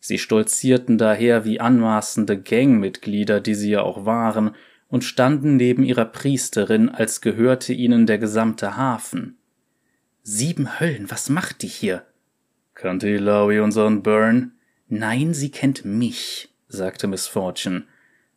Sie 0.04 0.18
stolzierten 0.18 0.98
daher 0.98 1.44
wie 1.44 1.60
anmaßende 1.60 2.36
Gangmitglieder, 2.36 3.40
die 3.40 3.54
sie 3.54 3.70
ja 3.70 3.82
auch 3.82 4.04
waren, 4.04 4.56
und 4.88 5.04
standen 5.04 5.56
neben 5.56 5.84
ihrer 5.84 6.04
Priesterin, 6.04 6.88
als 6.88 7.20
gehörte 7.20 7.72
ihnen 7.72 8.04
der 8.06 8.18
gesamte 8.18 8.76
Hafen. 8.76 9.38
Sieben 10.24 10.80
Höllen, 10.80 11.08
was 11.08 11.30
macht 11.30 11.62
die 11.62 11.68
hier? 11.68 12.04
Kannte 12.74 13.08
Ilawi 13.08 13.60
unseren 13.60 14.02
Burn? 14.02 14.52
Nein, 14.88 15.34
sie 15.34 15.52
kennt 15.52 15.84
mich, 15.84 16.52
sagte 16.66 17.06
Miss 17.06 17.28
Fortune. 17.28 17.84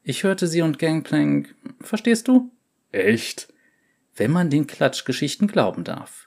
Ich 0.04 0.24
hörte 0.24 0.46
sie 0.46 0.62
und 0.62 0.78
Gangplank. 0.78 1.56
Verstehst 1.82 2.28
du? 2.28 2.52
Echt? 2.92 3.52
Wenn 4.16 4.30
man 4.30 4.52
den 4.52 4.68
Klatschgeschichten 4.68 5.48
glauben 5.48 5.84
darf. 5.84 6.25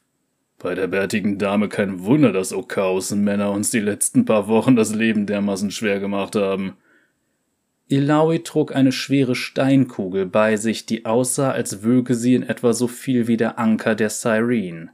Bei 0.58 0.74
der 0.74 0.88
bärtigen 0.88 1.38
Dame 1.38 1.68
kein 1.68 2.02
Wunder, 2.02 2.32
dass 2.32 2.52
Okausen-Männer 2.52 3.52
uns 3.52 3.70
die 3.70 3.78
letzten 3.78 4.24
paar 4.24 4.48
Wochen 4.48 4.74
das 4.74 4.92
Leben 4.92 5.24
dermaßen 5.24 5.70
schwer 5.70 6.00
gemacht 6.00 6.34
haben. 6.34 6.76
Ilawi 7.86 8.42
trug 8.42 8.74
eine 8.74 8.90
schwere 8.90 9.36
Steinkugel 9.36 10.26
bei 10.26 10.56
sich, 10.56 10.84
die 10.84 11.06
aussah, 11.06 11.52
als 11.52 11.84
wöge 11.84 12.14
sie 12.14 12.34
in 12.34 12.42
etwa 12.42 12.72
so 12.72 12.88
viel 12.88 13.28
wie 13.28 13.36
der 13.36 13.58
Anker 13.58 13.94
der 13.94 14.10
Cyrene. 14.10 14.90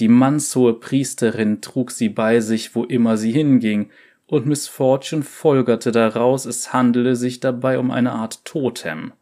Die 0.00 0.08
mannshohe 0.08 0.74
Priesterin 0.74 1.60
trug 1.60 1.90
sie 1.90 2.08
bei 2.08 2.40
sich, 2.40 2.74
wo 2.74 2.84
immer 2.84 3.16
sie 3.16 3.32
hinging, 3.32 3.90
und 4.26 4.46
Miss 4.46 4.66
Fortune 4.66 5.22
folgerte 5.22 5.92
daraus, 5.92 6.46
es 6.46 6.72
handele 6.72 7.16
sich 7.16 7.40
dabei 7.40 7.78
um 7.78 7.90
eine 7.90 8.12
Art 8.12 8.44
Totem. 8.44 9.12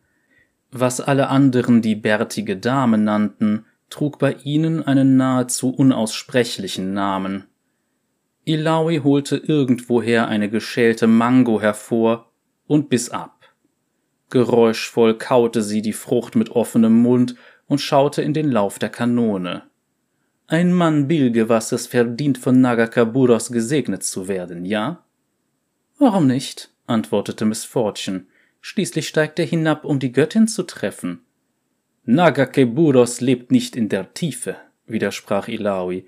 Was 0.71 1.01
alle 1.01 1.29
anderen 1.29 1.83
die 1.83 1.95
bärtige 1.95 2.57
Dame 2.57 2.99
nannten, 2.99 3.65
trug 3.91 4.19
bei 4.19 4.33
ihnen 4.45 4.83
einen 4.83 5.17
nahezu 5.17 5.71
unaussprechlichen 5.71 6.93
Namen. 6.93 7.45
Ilawi 8.45 8.99
holte 8.99 9.37
irgendwoher 9.37 10.29
eine 10.29 10.49
geschälte 10.49 11.07
Mango 11.07 11.61
hervor 11.61 12.31
und 12.67 12.89
biss 12.89 13.11
ab. 13.11 13.37
Geräuschvoll 14.31 15.19
kaute 15.19 15.63
sie 15.63 15.83
die 15.83 15.93
Frucht 15.93 16.37
mit 16.37 16.51
offenem 16.51 17.01
Mund 17.01 17.37
und 17.67 17.81
schaute 17.81 18.23
in 18.23 18.35
den 18.35 18.51
Lauf 18.51 18.79
der 18.79 18.89
Kanone. 18.89 19.63
Ein 20.49 20.73
Mann 20.73 21.09
Bilge, 21.09 21.49
was 21.49 21.73
es 21.73 21.89
verdient, 21.89 22.39
von 22.39 22.61
Nagakaburos 22.61 23.51
gesegnet 23.51 24.05
zu 24.05 24.29
werden, 24.29 24.65
ja? 24.65 25.05
Warum 25.99 26.29
nicht? 26.29 26.71
antwortete 26.87 27.45
Miss 27.45 27.65
Fortune. 27.65 28.27
Schließlich 28.61 29.09
steigt 29.09 29.41
er 29.41 29.47
hinab, 29.47 29.85
um 29.85 29.99
die 29.99 30.13
Göttin 30.13 30.47
zu 30.47 30.63
treffen. 30.63 31.26
Nagakeburos 32.09 33.21
lebt 33.21 33.51
nicht 33.51 33.75
in 33.75 33.89
der 33.89 34.15
Tiefe, 34.15 34.55
widersprach 34.87 35.49
Ilawi. 35.49 36.07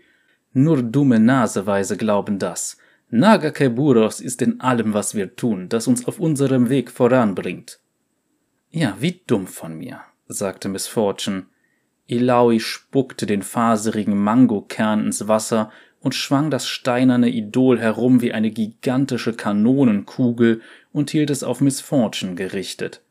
Nur 0.53 0.81
dumme 0.85 1.19
Naseweise 1.19 1.97
glauben 1.97 2.39
das. 2.39 2.79
Nagakeburos 3.11 4.21
ist 4.21 4.41
in 4.41 4.61
allem, 4.61 4.95
was 4.95 5.17
wir 5.17 5.35
tun, 5.35 5.69
das 5.69 5.89
uns 5.89 6.07
auf 6.07 6.21
unserem 6.21 6.69
Weg 6.69 6.93
voranbringt. 6.93 7.81
Ja, 8.71 8.97
wie 9.01 9.23
dumm 9.27 9.49
von 9.49 9.77
mir, 9.77 10.01
sagte 10.29 10.69
Miss 10.69 10.87
Fortune. 10.87 11.47
Ilawi 12.07 12.61
spuckte 12.61 13.27
den 13.27 13.43
faserigen 13.43 14.17
Mangokern 14.23 15.07
ins 15.07 15.27
Wasser 15.27 15.73
und 15.99 16.15
schwang 16.15 16.49
das 16.49 16.69
steinerne 16.69 17.29
Idol 17.29 17.81
herum 17.81 18.21
wie 18.21 18.33
eine 18.33 18.53
gigantische 18.53 19.33
Kanonenkugel 19.33 20.61
und 20.93 21.11
hielt 21.11 21.31
es 21.31 21.43
auf 21.43 21.61
Miss 21.61 21.81
Fortune 21.81 22.37
gerichtet. 22.37 23.03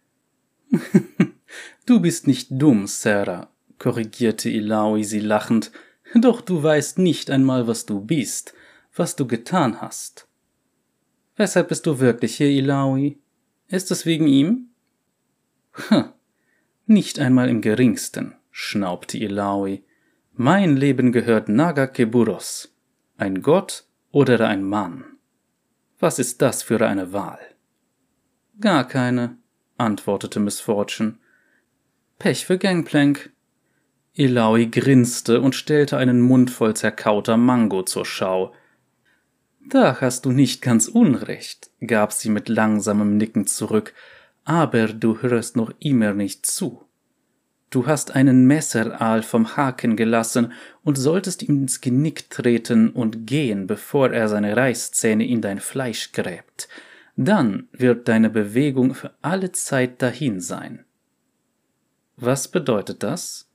du 1.88 2.00
bist 2.00 2.28
nicht 2.28 2.50
dumm, 2.52 2.86
Sarah, 2.86 3.50
korrigierte 3.80 4.50
Ilawi 4.50 5.04
sie 5.04 5.20
lachend, 5.20 5.72
doch 6.14 6.42
du 6.42 6.62
weißt 6.62 7.00
nicht 7.00 7.32
einmal, 7.32 7.68
was 7.68 7.88
du 7.88 8.00
bist, 8.00 8.54
was 8.96 9.16
du 9.16 9.26
getan 9.26 9.82
hast. 9.82 10.28
Weshalb 11.36 11.70
bist 11.70 11.86
du 11.86 12.00
wirklich 12.00 12.36
hier, 12.36 12.50
Ilawi? 12.50 13.18
Ist 13.68 13.92
es 13.92 14.06
wegen 14.06 14.28
ihm? 14.28 14.70
Hm, 15.74 16.06
nicht 16.86 17.20
einmal 17.20 17.50
im 17.50 17.62
geringsten, 17.62 18.36
schnaubte 18.52 19.18
Ilawi. 19.18 19.84
Mein 20.34 20.78
Leben 20.78 21.12
gehört 21.12 21.50
Naga 21.50 21.88
Keburos. 21.88 22.74
Ein 23.18 23.42
Gott 23.42 23.86
oder 24.12 24.48
ein 24.48 24.64
Mann? 24.64 25.04
Was 26.00 26.20
ist 26.20 26.42
das 26.42 26.64
für 26.64 26.86
eine 26.86 27.12
Wahl? 27.14 27.40
Gar 28.60 28.88
keine, 28.88 29.38
antwortete 29.78 30.40
Miss 30.40 30.60
Fortune. 30.60 31.18
Pech 32.20 32.48
für 32.48 32.58
Gangplank. 32.58 33.30
Ilaui 34.14 34.72
grinste 34.72 35.40
und 35.40 35.54
stellte 35.54 35.98
einen 35.98 36.20
Mund 36.20 36.50
voll 36.50 36.76
zerkauter 36.76 37.38
Mango 37.38 37.84
zur 37.84 38.06
Schau. 38.06 38.56
Da 39.70 40.02
hast 40.02 40.26
du 40.26 40.32
nicht 40.32 40.64
ganz 40.64 40.88
unrecht, 40.88 41.70
gab 41.86 42.12
sie 42.14 42.30
mit 42.30 42.50
langsamem 42.50 43.18
Nicken 43.18 43.46
zurück, 43.46 43.94
aber 44.46 44.88
du 44.88 45.22
hörst 45.22 45.56
noch 45.56 45.72
immer 45.80 46.14
nicht 46.14 46.48
zu. 46.48 46.88
Du 47.70 47.86
hast 47.86 48.16
einen 48.16 48.48
Messeraal 48.48 49.22
vom 49.22 49.56
Haken 49.56 49.96
gelassen 49.96 50.54
und 50.84 50.98
solltest 50.98 51.44
ihm 51.44 51.64
ins 51.64 51.82
Genick 51.82 52.32
treten 52.32 52.90
und 52.90 53.28
gehen, 53.28 53.68
bevor 53.68 54.12
er 54.12 54.28
seine 54.28 54.58
Reißzähne 54.58 55.28
in 55.28 55.42
dein 55.42 55.60
Fleisch 55.60 56.14
gräbt. 56.14 56.68
Dann 57.16 57.68
wird 57.74 58.08
deine 58.08 58.32
Bewegung 58.32 58.96
für 58.96 59.14
alle 59.22 59.52
Zeit 59.52 60.02
dahin 60.02 60.42
sein. 60.42 60.87
Was 62.18 62.48
bedeutet 62.48 63.04
das? 63.04 63.48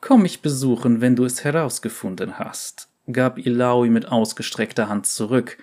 Komm 0.00 0.22
mich 0.22 0.42
besuchen, 0.42 1.00
wenn 1.00 1.16
du 1.16 1.24
es 1.24 1.44
herausgefunden 1.44 2.38
hast, 2.38 2.88
gab 3.10 3.38
Ilaui 3.38 3.88
mit 3.88 4.08
ausgestreckter 4.08 4.88
Hand 4.88 5.06
zurück, 5.06 5.58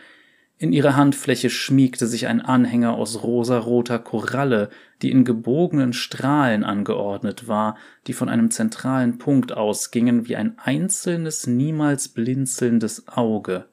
in 0.58 0.72
ihrer 0.72 0.96
Handfläche 0.96 1.50
schmiegte 1.50 2.08
sich 2.08 2.28
ein 2.28 2.40
Anhänger 2.40 2.94
aus 2.94 3.24
rosaroter 3.24 4.00
Koralle, 4.00 4.70
die 5.02 5.12
in 5.12 5.26
gebogenen 5.26 5.92
Strahlen 5.92 6.64
angeordnet 6.64 7.50
war, 7.50 7.76
die 8.08 8.14
von 8.14 8.30
einem 8.30 8.52
zentralen 8.52 9.18
Punkt 9.18 9.52
ausgingen 9.52 10.30
wie 10.30 10.38
ein 10.38 10.58
einzelnes, 10.58 11.46
niemals 11.46 12.08
blinzelndes 12.08 13.10
Auge. 13.10 13.66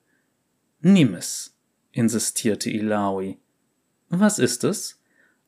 Nimm 0.80 1.14
es, 1.14 1.56
insistierte 1.92 2.68
Ilawi. 2.68 3.38
Was 4.08 4.40
ist 4.40 4.64
es? 4.64 5.00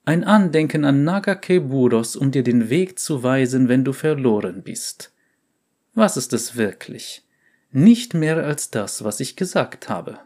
Ein 0.07 0.23
Andenken 0.25 0.85
an 0.85 1.03
Nagakeburos, 1.05 2.15
um 2.15 2.31
dir 2.31 2.43
den 2.43 2.69
Weg 2.69 2.99
zu 2.99 3.23
weisen, 3.23 3.69
wenn 3.69 3.85
du 3.85 3.95
verloren 3.95 4.63
bist. 4.63 5.15
Was 5.95 6.19
ist 6.19 6.35
es 6.35 6.57
wirklich? 6.57 7.27
Nicht 7.73 8.13
mehr 8.13 8.45
als 8.45 8.71
das, 8.71 9.03
was 9.03 9.21
ich 9.21 9.35
gesagt 9.35 9.89
habe. 9.89 10.19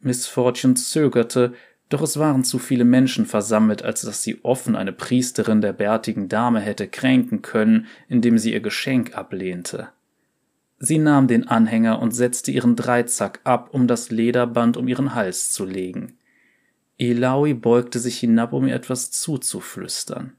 Miss 0.00 0.26
Fortune 0.26 0.74
zögerte, 0.74 1.54
doch 1.88 2.02
es 2.02 2.18
waren 2.18 2.44
zu 2.44 2.58
viele 2.58 2.84
Menschen 2.84 3.24
versammelt, 3.24 3.82
als 3.82 4.02
dass 4.02 4.22
sie 4.22 4.44
offen 4.44 4.76
eine 4.76 4.92
Priesterin 4.92 5.62
der 5.62 5.72
bärtigen 5.72 6.28
Dame 6.28 6.60
hätte 6.60 6.86
kränken 6.86 7.40
können, 7.40 7.86
indem 8.08 8.36
sie 8.36 8.52
ihr 8.52 8.60
Geschenk 8.60 9.16
ablehnte. 9.16 9.88
Sie 10.78 10.98
nahm 10.98 11.28
den 11.28 11.48
Anhänger 11.48 12.00
und 12.00 12.12
setzte 12.12 12.50
ihren 12.50 12.76
Dreizack 12.76 13.40
ab, 13.44 13.70
um 13.72 13.86
das 13.86 14.10
Lederband 14.10 14.76
um 14.76 14.86
ihren 14.86 15.14
Hals 15.14 15.50
zu 15.50 15.64
legen. 15.64 16.18
Elaui 17.00 17.54
beugte 17.54 17.98
sich 17.98 18.18
hinab, 18.18 18.52
um 18.52 18.68
ihr 18.68 18.74
etwas 18.74 19.10
zuzuflüstern. 19.10 20.34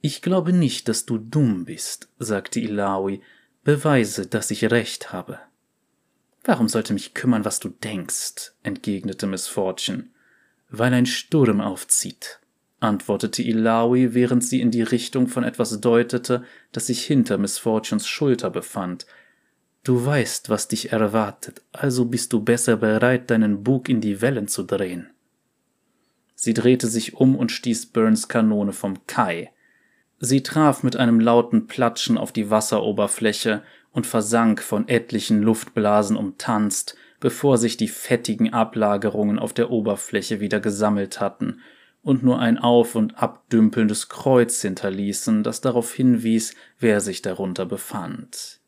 Ich 0.00 0.22
glaube 0.22 0.52
nicht, 0.52 0.88
dass 0.88 1.06
du 1.06 1.18
dumm 1.18 1.64
bist, 1.64 2.08
sagte 2.20 2.60
Ilaui. 2.60 3.20
Beweise, 3.64 4.26
dass 4.28 4.52
ich 4.52 4.70
recht 4.70 5.12
habe. 5.12 5.40
Warum 6.44 6.68
sollte 6.68 6.92
mich 6.92 7.14
kümmern, 7.14 7.44
was 7.44 7.58
du 7.58 7.68
denkst? 7.68 8.52
entgegnete 8.62 9.26
Miss 9.26 9.48
Fortune. 9.48 10.08
Weil 10.70 10.94
ein 10.94 11.06
Sturm 11.06 11.60
aufzieht, 11.60 12.38
antwortete 12.78 13.42
Ilawi, 13.42 14.14
während 14.14 14.44
sie 14.44 14.60
in 14.60 14.70
die 14.70 14.82
Richtung 14.82 15.26
von 15.26 15.42
etwas 15.42 15.80
deutete, 15.80 16.44
das 16.70 16.86
sich 16.86 17.04
hinter 17.04 17.38
Miss 17.38 17.58
Fortunes 17.58 18.06
Schulter 18.06 18.50
befand. 18.50 19.06
Du 19.82 20.04
weißt, 20.06 20.48
was 20.48 20.68
dich 20.68 20.92
erwartet, 20.92 21.62
also 21.72 22.04
bist 22.04 22.32
du 22.32 22.40
besser 22.40 22.76
bereit, 22.76 23.30
deinen 23.30 23.64
Bug 23.64 23.88
in 23.88 24.00
die 24.00 24.20
Wellen 24.20 24.46
zu 24.46 24.62
drehen. 24.62 25.10
Sie 26.44 26.54
drehte 26.54 26.88
sich 26.88 27.14
um 27.14 27.36
und 27.36 27.52
stieß 27.52 27.92
Burns 27.92 28.26
Kanone 28.26 28.72
vom 28.72 29.06
Kai. 29.06 29.52
Sie 30.18 30.42
traf 30.42 30.82
mit 30.82 30.96
einem 30.96 31.20
lauten 31.20 31.68
Platschen 31.68 32.18
auf 32.18 32.32
die 32.32 32.50
Wasseroberfläche 32.50 33.62
und 33.92 34.08
versank 34.08 34.60
von 34.60 34.88
etlichen 34.88 35.40
Luftblasen 35.40 36.16
umtanzt, 36.16 36.96
bevor 37.20 37.58
sich 37.58 37.76
die 37.76 37.86
fettigen 37.86 38.52
Ablagerungen 38.52 39.38
auf 39.38 39.52
der 39.52 39.70
Oberfläche 39.70 40.40
wieder 40.40 40.58
gesammelt 40.58 41.20
hatten 41.20 41.60
und 42.02 42.24
nur 42.24 42.40
ein 42.40 42.58
auf 42.58 42.96
und 42.96 43.22
abdümpelndes 43.22 44.08
Kreuz 44.08 44.62
hinterließen, 44.62 45.44
das 45.44 45.60
darauf 45.60 45.94
hinwies, 45.94 46.56
wer 46.80 47.00
sich 47.00 47.22
darunter 47.22 47.66
befand. 47.66 48.58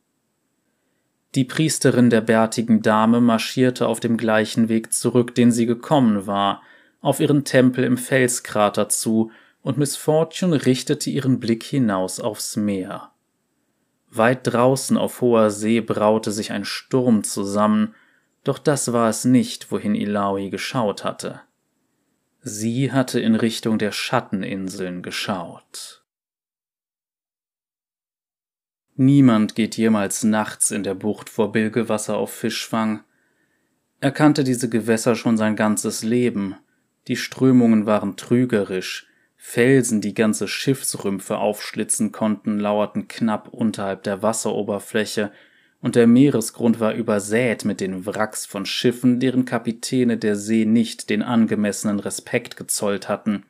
Die 1.35 1.45
Priesterin 1.45 2.09
der 2.09 2.21
bärtigen 2.21 2.83
Dame 2.83 3.21
marschierte 3.21 3.89
auf 3.89 3.99
dem 3.99 4.17
gleichen 4.17 4.69
Weg 4.69 4.93
zurück, 4.93 5.35
den 5.35 5.51
sie 5.51 5.67
gekommen 5.67 6.29
war, 6.29 6.63
auf 7.05 7.21
ihren 7.21 7.45
Tempel 7.45 7.85
im 7.85 7.99
Felskrater 7.99 8.89
zu, 8.89 9.31
und 9.63 9.79
Miss 9.79 9.97
Fortune 9.97 10.67
richtete 10.67 11.11
ihren 11.11 11.41
Blick 11.41 11.63
hinaus 11.63 12.21
aufs 12.21 12.57
Meer. 12.57 13.13
Weit 14.11 14.47
draußen 14.47 14.97
auf 14.97 15.21
hoher 15.21 15.51
See 15.51 15.81
braute 15.81 16.33
sich 16.33 16.53
ein 16.53 16.65
Sturm 16.65 17.25
zusammen, 17.25 17.95
doch 18.43 18.59
das 18.59 18.93
war 18.93 19.09
es 19.09 19.25
nicht, 19.25 19.71
wohin 19.71 19.95
Ilaoi 19.95 20.51
geschaut 20.51 21.03
hatte. 21.03 21.41
Sie 22.41 22.93
hatte 22.93 23.21
in 23.21 23.35
Richtung 23.35 23.79
der 23.79 23.91
Schatteninseln 23.91 25.03
geschaut. 25.03 26.05
Niemand 28.97 29.55
geht 29.55 29.77
jemals 29.77 30.25
nachts 30.25 30.71
in 30.71 30.85
der 30.85 30.95
Bucht 30.95 31.29
vor 31.29 31.53
Bilgewasser 31.53 32.17
auf 32.17 32.33
Fischfang. 32.33 33.03
Er 34.01 34.13
kannte 34.13 34.45
diese 34.45 34.69
Gewässer 34.69 35.17
schon 35.17 35.37
sein 35.37 35.57
ganzes 35.57 36.03
Leben. 36.03 36.57
Die 37.09 37.17
Strömungen 37.17 37.87
waren 37.87 38.17
trügerisch, 38.17 39.07
Felsen, 39.37 40.01
die 40.01 40.15
ganze 40.15 40.49
Schiffsrümpfe 40.49 41.37
aufschlitzen 41.37 42.13
konnten, 42.13 42.59
lauerten 42.59 43.09
knapp 43.09 43.49
unterhalb 43.49 44.03
der 44.03 44.23
Wasseroberfläche, 44.23 45.33
und 45.83 45.97
der 45.97 46.07
Meeresgrund 46.07 46.81
war 46.81 46.95
übersät 46.95 47.67
mit 47.67 47.83
den 47.83 48.07
Wracks 48.07 48.47
von 48.47 48.65
Schiffen, 48.65 49.21
deren 49.21 49.45
Kapitäne 49.45 50.17
der 50.17 50.35
See 50.35 50.65
nicht 50.65 51.11
den 51.11 51.23
angemessenen 51.23 52.01
Respekt 52.01 52.57
gezollt 52.57 53.11
hatten. 53.11 53.45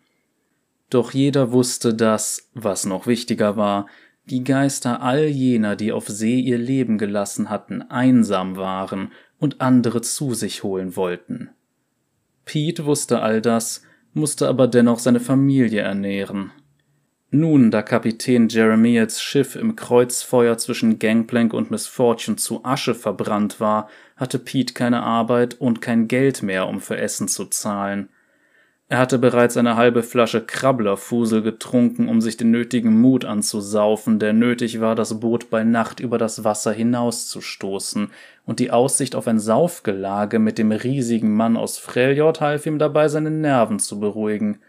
Doch 0.90 1.12
jeder 1.12 1.52
wusste, 1.52 1.94
dass, 1.94 2.50
was 2.54 2.86
noch 2.86 3.06
wichtiger 3.06 3.56
war, 3.56 3.86
die 4.24 4.42
Geister 4.42 5.00
all 5.00 5.26
jener, 5.26 5.76
die 5.76 5.92
auf 5.92 6.08
See 6.08 6.40
ihr 6.40 6.58
Leben 6.58 6.98
gelassen 6.98 7.50
hatten, 7.50 7.82
einsam 7.82 8.56
waren 8.56 9.12
und 9.38 9.60
andere 9.60 10.00
zu 10.00 10.34
sich 10.34 10.64
holen 10.64 10.96
wollten. 10.96 11.50
Pete 12.44 12.84
wusste 12.84 13.20
all 13.20 13.40
das, 13.40 13.82
musste 14.12 14.48
aber 14.48 14.68
dennoch 14.68 14.98
seine 14.98 15.20
Familie 15.20 15.82
ernähren. 15.82 16.52
Nun, 17.30 17.72
da 17.72 17.82
Kapitän 17.82 18.48
Jeremiahs 18.48 19.20
Schiff 19.20 19.56
im 19.56 19.74
Kreuzfeuer 19.74 20.56
zwischen 20.56 21.00
Gangplank 21.00 21.52
und 21.52 21.68
Miss 21.70 21.88
Fortune 21.88 22.36
zu 22.36 22.64
Asche 22.64 22.94
verbrannt 22.94 23.58
war, 23.58 23.88
hatte 24.16 24.38
Pete 24.38 24.72
keine 24.72 25.02
Arbeit 25.02 25.60
und 25.60 25.80
kein 25.80 26.06
Geld 26.06 26.44
mehr, 26.44 26.68
um 26.68 26.80
für 26.80 26.96
Essen 26.96 27.26
zu 27.26 27.46
zahlen. 27.46 28.08
Er 28.94 29.00
hatte 29.00 29.18
bereits 29.18 29.56
eine 29.56 29.74
halbe 29.74 30.04
Flasche 30.04 30.40
Krabblerfusel 30.40 31.42
getrunken, 31.42 32.08
um 32.08 32.20
sich 32.20 32.36
den 32.36 32.52
nötigen 32.52 33.00
Mut 33.00 33.24
anzusaufen, 33.24 34.20
der 34.20 34.32
nötig 34.32 34.80
war, 34.80 34.94
das 34.94 35.18
Boot 35.18 35.50
bei 35.50 35.64
Nacht 35.64 35.98
über 35.98 36.16
das 36.16 36.44
Wasser 36.44 36.72
hinauszustoßen, 36.72 38.12
und 38.46 38.60
die 38.60 38.70
Aussicht 38.70 39.16
auf 39.16 39.26
ein 39.26 39.40
Saufgelage 39.40 40.38
mit 40.38 40.58
dem 40.58 40.70
riesigen 40.70 41.34
Mann 41.34 41.56
aus 41.56 41.76
Freljord 41.76 42.40
half 42.40 42.66
ihm 42.66 42.78
dabei, 42.78 43.08
seine 43.08 43.32
Nerven 43.32 43.80
zu 43.80 43.98
beruhigen. 43.98 44.60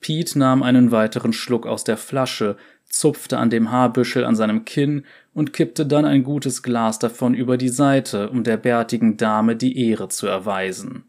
Pete 0.00 0.38
nahm 0.38 0.62
einen 0.62 0.90
weiteren 0.90 1.32
Schluck 1.32 1.66
aus 1.66 1.84
der 1.84 1.96
Flasche, 1.96 2.58
zupfte 2.84 3.38
an 3.38 3.48
dem 3.48 3.70
Haarbüschel 3.70 4.26
an 4.26 4.36
seinem 4.36 4.66
Kinn 4.66 5.06
und 5.32 5.54
kippte 5.54 5.86
dann 5.86 6.04
ein 6.04 6.24
gutes 6.24 6.62
Glas 6.62 6.98
davon 6.98 7.32
über 7.32 7.56
die 7.56 7.70
Seite, 7.70 8.28
um 8.28 8.44
der 8.44 8.58
bärtigen 8.58 9.16
Dame 9.16 9.56
die 9.56 9.88
Ehre 9.88 10.08
zu 10.08 10.26
erweisen. 10.26 11.06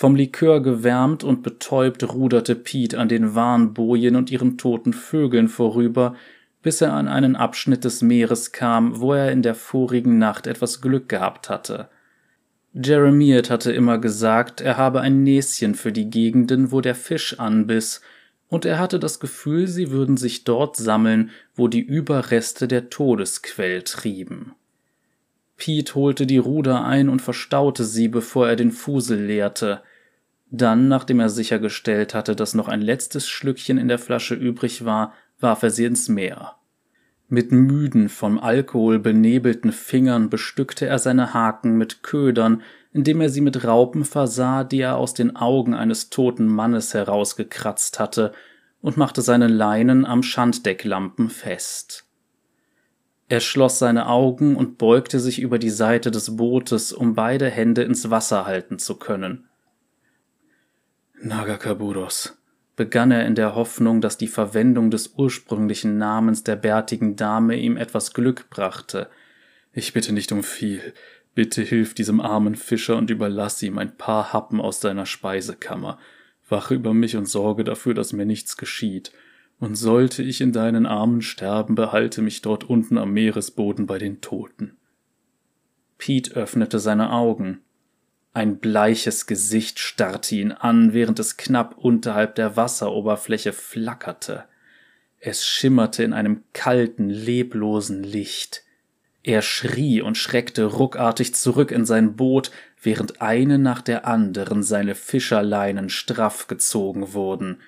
Vom 0.00 0.14
Likör 0.14 0.62
gewärmt 0.62 1.24
und 1.24 1.42
betäubt 1.42 2.04
ruderte 2.04 2.54
Pete 2.54 3.00
an 3.00 3.08
den 3.08 3.34
Warnbojen 3.34 4.14
und 4.14 4.30
ihren 4.30 4.56
toten 4.56 4.92
Vögeln 4.92 5.48
vorüber, 5.48 6.14
bis 6.62 6.80
er 6.80 6.92
an 6.92 7.08
einen 7.08 7.34
Abschnitt 7.34 7.82
des 7.82 8.00
Meeres 8.00 8.52
kam, 8.52 9.00
wo 9.00 9.12
er 9.14 9.32
in 9.32 9.42
der 9.42 9.56
vorigen 9.56 10.16
Nacht 10.18 10.46
etwas 10.46 10.80
Glück 10.80 11.08
gehabt 11.08 11.50
hatte. 11.50 11.88
Jeremiah 12.72 13.42
hatte 13.50 13.72
immer 13.72 13.98
gesagt, 13.98 14.60
er 14.60 14.76
habe 14.76 15.00
ein 15.00 15.24
Näschen 15.24 15.74
für 15.74 15.90
die 15.90 16.10
Gegenden, 16.10 16.70
wo 16.70 16.80
der 16.80 16.94
Fisch 16.94 17.40
anbiss, 17.40 18.00
und 18.46 18.64
er 18.64 18.78
hatte 18.78 19.00
das 19.00 19.18
Gefühl, 19.18 19.66
sie 19.66 19.90
würden 19.90 20.16
sich 20.16 20.44
dort 20.44 20.76
sammeln, 20.76 21.30
wo 21.56 21.66
die 21.66 21.82
Überreste 21.82 22.68
der 22.68 22.88
Todesquell 22.88 23.82
trieben. 23.82 24.54
Pete 25.58 25.96
holte 25.96 26.24
die 26.24 26.38
Ruder 26.38 26.84
ein 26.84 27.08
und 27.08 27.20
verstaute 27.20 27.84
sie, 27.84 28.08
bevor 28.08 28.48
er 28.48 28.56
den 28.56 28.70
Fusel 28.70 29.20
leerte. 29.20 29.82
Dann, 30.50 30.88
nachdem 30.88 31.20
er 31.20 31.28
sichergestellt 31.28 32.14
hatte, 32.14 32.34
dass 32.34 32.54
noch 32.54 32.68
ein 32.68 32.80
letztes 32.80 33.28
Schlückchen 33.28 33.76
in 33.76 33.88
der 33.88 33.98
Flasche 33.98 34.34
übrig 34.34 34.84
war, 34.84 35.12
warf 35.40 35.62
er 35.62 35.70
sie 35.70 35.84
ins 35.84 36.08
Meer. 36.08 36.54
Mit 37.28 37.52
müden, 37.52 38.08
vom 38.08 38.38
Alkohol 38.38 38.98
benebelten 38.98 39.72
Fingern 39.72 40.30
bestückte 40.30 40.86
er 40.86 40.98
seine 40.98 41.34
Haken 41.34 41.76
mit 41.76 42.02
Ködern, 42.02 42.62
indem 42.92 43.20
er 43.20 43.28
sie 43.28 43.42
mit 43.42 43.64
Raupen 43.64 44.04
versah, 44.06 44.64
die 44.64 44.80
er 44.80 44.96
aus 44.96 45.12
den 45.12 45.36
Augen 45.36 45.74
eines 45.74 46.08
toten 46.08 46.46
Mannes 46.46 46.94
herausgekratzt 46.94 48.00
hatte, 48.00 48.32
und 48.80 48.96
machte 48.96 49.22
seine 49.22 49.48
Leinen 49.48 50.06
am 50.06 50.22
Schanddecklampen 50.22 51.28
fest. 51.28 52.07
Er 53.28 53.40
schloss 53.40 53.78
seine 53.78 54.08
Augen 54.08 54.56
und 54.56 54.78
beugte 54.78 55.20
sich 55.20 55.40
über 55.40 55.58
die 55.58 55.70
Seite 55.70 56.10
des 56.10 56.36
Bootes, 56.36 56.92
um 56.92 57.14
beide 57.14 57.50
Hände 57.50 57.82
ins 57.82 58.10
Wasser 58.10 58.46
halten 58.46 58.78
zu 58.78 58.96
können. 58.96 59.48
Nagakaburos, 61.20 62.38
begann 62.76 63.10
er 63.10 63.26
in 63.26 63.34
der 63.34 63.54
Hoffnung, 63.54 64.00
dass 64.00 64.16
die 64.16 64.28
Verwendung 64.28 64.90
des 64.90 65.14
ursprünglichen 65.16 65.98
Namens 65.98 66.44
der 66.44 66.56
bärtigen 66.56 67.16
Dame 67.16 67.56
ihm 67.56 67.76
etwas 67.76 68.14
Glück 68.14 68.48
brachte. 68.48 69.10
Ich 69.72 69.92
bitte 69.92 70.12
nicht 70.12 70.32
um 70.32 70.42
viel. 70.42 70.94
Bitte 71.34 71.62
hilf 71.62 71.92
diesem 71.92 72.20
armen 72.20 72.54
Fischer 72.54 72.96
und 72.96 73.10
überlass 73.10 73.62
ihm 73.62 73.78
ein 73.78 73.96
paar 73.96 74.32
Happen 74.32 74.60
aus 74.60 74.80
deiner 74.80 75.06
Speisekammer. 75.06 75.98
Wache 76.48 76.74
über 76.74 76.94
mich 76.94 77.16
und 77.16 77.26
sorge 77.26 77.64
dafür, 77.64 77.94
dass 77.94 78.14
mir 78.14 78.24
nichts 78.24 78.56
geschieht. 78.56 79.12
Und 79.60 79.74
sollte 79.74 80.22
ich 80.22 80.40
in 80.40 80.52
deinen 80.52 80.86
Armen 80.86 81.20
sterben, 81.20 81.74
behalte 81.74 82.22
mich 82.22 82.42
dort 82.42 82.64
unten 82.64 82.96
am 82.96 83.12
Meeresboden 83.12 83.86
bei 83.86 83.98
den 83.98 84.20
Toten. 84.20 84.76
Pete 85.98 86.34
öffnete 86.36 86.78
seine 86.78 87.12
Augen. 87.12 87.60
Ein 88.32 88.58
bleiches 88.58 89.26
Gesicht 89.26 89.80
starrte 89.80 90.36
ihn 90.36 90.52
an, 90.52 90.92
während 90.92 91.18
es 91.18 91.36
knapp 91.36 91.76
unterhalb 91.76 92.36
der 92.36 92.56
Wasseroberfläche 92.56 93.52
flackerte. 93.52 94.44
Es 95.18 95.44
schimmerte 95.44 96.04
in 96.04 96.12
einem 96.12 96.44
kalten, 96.52 97.10
leblosen 97.10 98.04
Licht. 98.04 98.62
Er 99.24 99.42
schrie 99.42 100.00
und 100.00 100.16
schreckte 100.16 100.64
ruckartig 100.64 101.34
zurück 101.34 101.72
in 101.72 101.84
sein 101.84 102.14
Boot, 102.14 102.52
während 102.80 103.20
eine 103.20 103.58
nach 103.58 103.82
der 103.82 104.06
anderen 104.06 104.62
seine 104.62 104.94
Fischerleinen 104.94 105.88
straff 105.88 106.46
gezogen 106.46 107.12
wurden. 107.14 107.60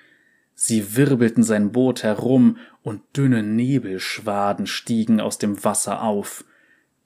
Sie 0.63 0.95
wirbelten 0.95 1.41
sein 1.41 1.71
Boot 1.71 2.03
herum, 2.03 2.57
und 2.83 3.01
dünne 3.17 3.41
Nebelschwaden 3.41 4.67
stiegen 4.67 5.19
aus 5.19 5.39
dem 5.39 5.63
Wasser 5.63 6.03
auf. 6.03 6.45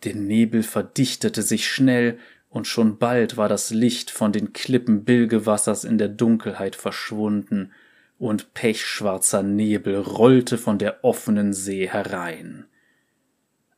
Der 0.04 0.14
Nebel 0.14 0.62
verdichtete 0.62 1.42
sich 1.42 1.70
schnell, 1.72 2.20
und 2.50 2.68
schon 2.68 2.98
bald 2.98 3.38
war 3.38 3.48
das 3.48 3.70
Licht 3.70 4.12
von 4.12 4.34
den 4.34 4.52
Klippen 4.52 5.06
Bilgewassers 5.06 5.86
in 5.86 5.98
der 5.98 6.10
Dunkelheit 6.10 6.76
verschwunden, 6.76 7.72
und 8.20 8.54
pechschwarzer 8.54 9.42
Nebel 9.42 10.02
rollte 10.02 10.58
von 10.58 10.78
der 10.78 11.06
offenen 11.06 11.54
See 11.54 11.88
herein. 11.88 12.66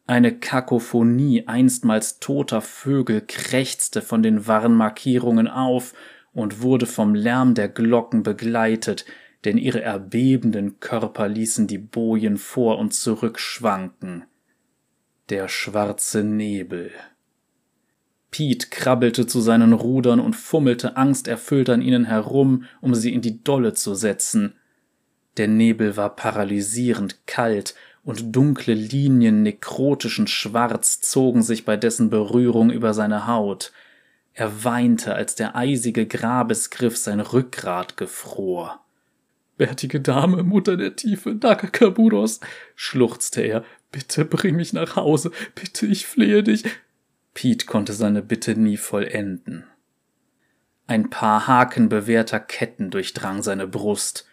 Eine 0.08 0.40
Kakophonie 0.40 1.48
einstmals 1.48 2.18
toter 2.18 2.62
Vögel 2.62 3.22
krächzte 3.22 4.02
von 4.02 4.24
den 4.24 4.48
Warnmarkierungen 4.48 5.48
auf 5.48 5.94
und 6.34 6.64
wurde 6.64 6.88
vom 6.88 7.14
Lärm 7.14 7.54
der 7.54 7.70
Glocken 7.70 8.24
begleitet, 8.24 9.06
denn 9.48 9.58
ihre 9.58 9.82
erbebenden 9.82 10.82
Körper 10.82 11.30
ließen 11.30 11.68
die 11.68 11.78
Bojen 11.78 12.36
vor 12.36 12.80
und 12.80 12.94
zurück 12.94 13.40
schwanken. 13.40 14.26
Der 15.30 15.48
schwarze 15.48 16.22
Nebel 16.22 16.92
Pete 18.30 18.68
krabbelte 18.70 19.26
zu 19.26 19.40
seinen 19.40 19.72
Rudern 19.72 20.20
und 20.20 20.36
fummelte 20.36 20.98
angsterfüllt 20.98 21.70
an 21.70 21.82
ihnen 21.82 22.04
herum, 22.04 22.66
um 22.82 22.94
sie 22.94 23.14
in 23.14 23.22
die 23.22 23.42
Dolle 23.42 23.74
zu 23.74 23.96
setzen. 23.96 24.54
Der 25.38 25.48
Nebel 25.48 25.96
war 25.96 26.18
paralysierend 26.18 27.26
kalt, 27.26 27.74
und 28.04 28.36
dunkle 28.36 28.74
Linien 28.74 29.44
nekrotischen 29.44 30.28
Schwarz 30.28 31.00
zogen 31.00 31.42
sich 31.42 31.64
bei 31.64 31.78
dessen 31.78 32.10
Berührung 32.10 32.70
über 32.70 32.94
seine 32.94 33.28
Haut. 33.28 33.72
Er 34.34 34.66
weinte, 34.66 35.16
als 35.16 35.36
der 35.36 35.56
eisige 35.56 36.06
Grabesgriff 36.06 36.98
sein 36.98 37.22
Rückgrat 37.22 37.96
gefror. 37.96 38.82
Bärtige 39.58 40.00
Dame, 40.02 40.44
Mutter 40.44 40.78
der 40.78 40.96
Tiefe, 40.96 41.34
Nakakaburos, 41.34 42.40
schluchzte 42.76 43.42
er, 43.42 43.66
bitte 43.92 44.24
bring 44.26 44.56
mich 44.56 44.74
nach 44.74 44.96
Hause, 44.96 45.32
bitte, 45.56 45.86
ich 45.88 46.06
flehe 46.06 46.44
dich. 46.44 46.64
Pete 47.34 47.66
konnte 47.66 47.94
seine 47.94 48.22
Bitte 48.22 48.56
nie 48.56 48.78
vollenden. 48.78 49.66
Ein 50.86 51.10
paar 51.10 51.48
Haken 51.48 51.90
bewährter 51.90 52.40
Ketten 52.40 52.92
durchdrang 52.92 53.44
seine 53.44 53.68
Brust, 53.68 54.28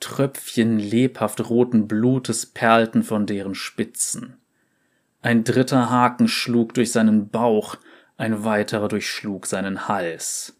Tröpfchen 0.00 0.78
lebhaft 0.78 1.48
roten 1.50 1.88
Blutes 1.88 2.46
perlten 2.46 3.02
von 3.02 3.26
deren 3.26 3.54
Spitzen. 3.54 4.36
Ein 5.22 5.42
dritter 5.42 5.90
Haken 5.90 6.28
schlug 6.28 6.74
durch 6.74 6.92
seinen 6.92 7.30
Bauch, 7.30 7.76
ein 8.16 8.44
weiterer 8.44 8.88
durchschlug 8.88 9.46
seinen 9.46 9.88
Hals. 9.88 10.57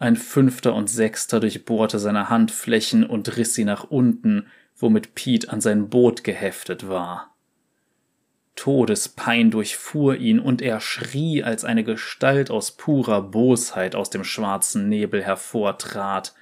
Ein 0.00 0.16
fünfter 0.16 0.74
und 0.74 0.88
sechster 0.88 1.40
durchbohrte 1.40 1.98
seine 1.98 2.30
Handflächen 2.30 3.04
und 3.04 3.36
riss 3.36 3.52
sie 3.52 3.66
nach 3.66 3.84
unten, 3.84 4.46
womit 4.74 5.14
Pete 5.14 5.52
an 5.52 5.60
sein 5.60 5.90
Boot 5.90 6.24
geheftet 6.24 6.88
war. 6.88 7.36
Todespein 8.56 9.50
durchfuhr 9.50 10.16
ihn, 10.16 10.40
und 10.40 10.62
er 10.62 10.80
schrie, 10.80 11.42
als 11.42 11.66
eine 11.66 11.84
Gestalt 11.84 12.50
aus 12.50 12.72
purer 12.72 13.20
Bosheit 13.20 13.94
aus 13.94 14.08
dem 14.08 14.24
schwarzen 14.24 14.88
Nebel 14.88 15.22
hervortrat, 15.22 16.34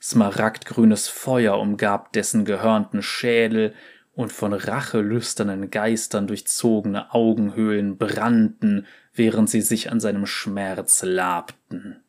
Smaragdgrünes 0.00 1.08
Feuer 1.08 1.58
umgab 1.58 2.12
dessen 2.12 2.44
gehörnten 2.44 3.02
Schädel, 3.02 3.74
und 4.14 4.34
von 4.34 4.52
rachelüsternen 4.52 5.70
Geistern 5.70 6.26
durchzogene 6.26 7.14
Augenhöhlen 7.14 7.96
brannten, 7.96 8.86
während 9.14 9.48
sie 9.48 9.62
sich 9.62 9.90
an 9.90 10.00
seinem 10.00 10.26
Schmerz 10.26 11.02
labten. 11.02 12.01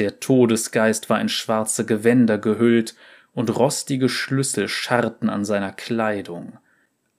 Der 0.00 0.18
Todesgeist 0.18 1.10
war 1.10 1.20
in 1.20 1.28
schwarze 1.28 1.84
Gewänder 1.84 2.38
gehüllt, 2.38 2.96
und 3.32 3.54
rostige 3.56 4.08
Schlüssel 4.08 4.66
scharrten 4.66 5.28
an 5.30 5.44
seiner 5.44 5.72
Kleidung. 5.72 6.58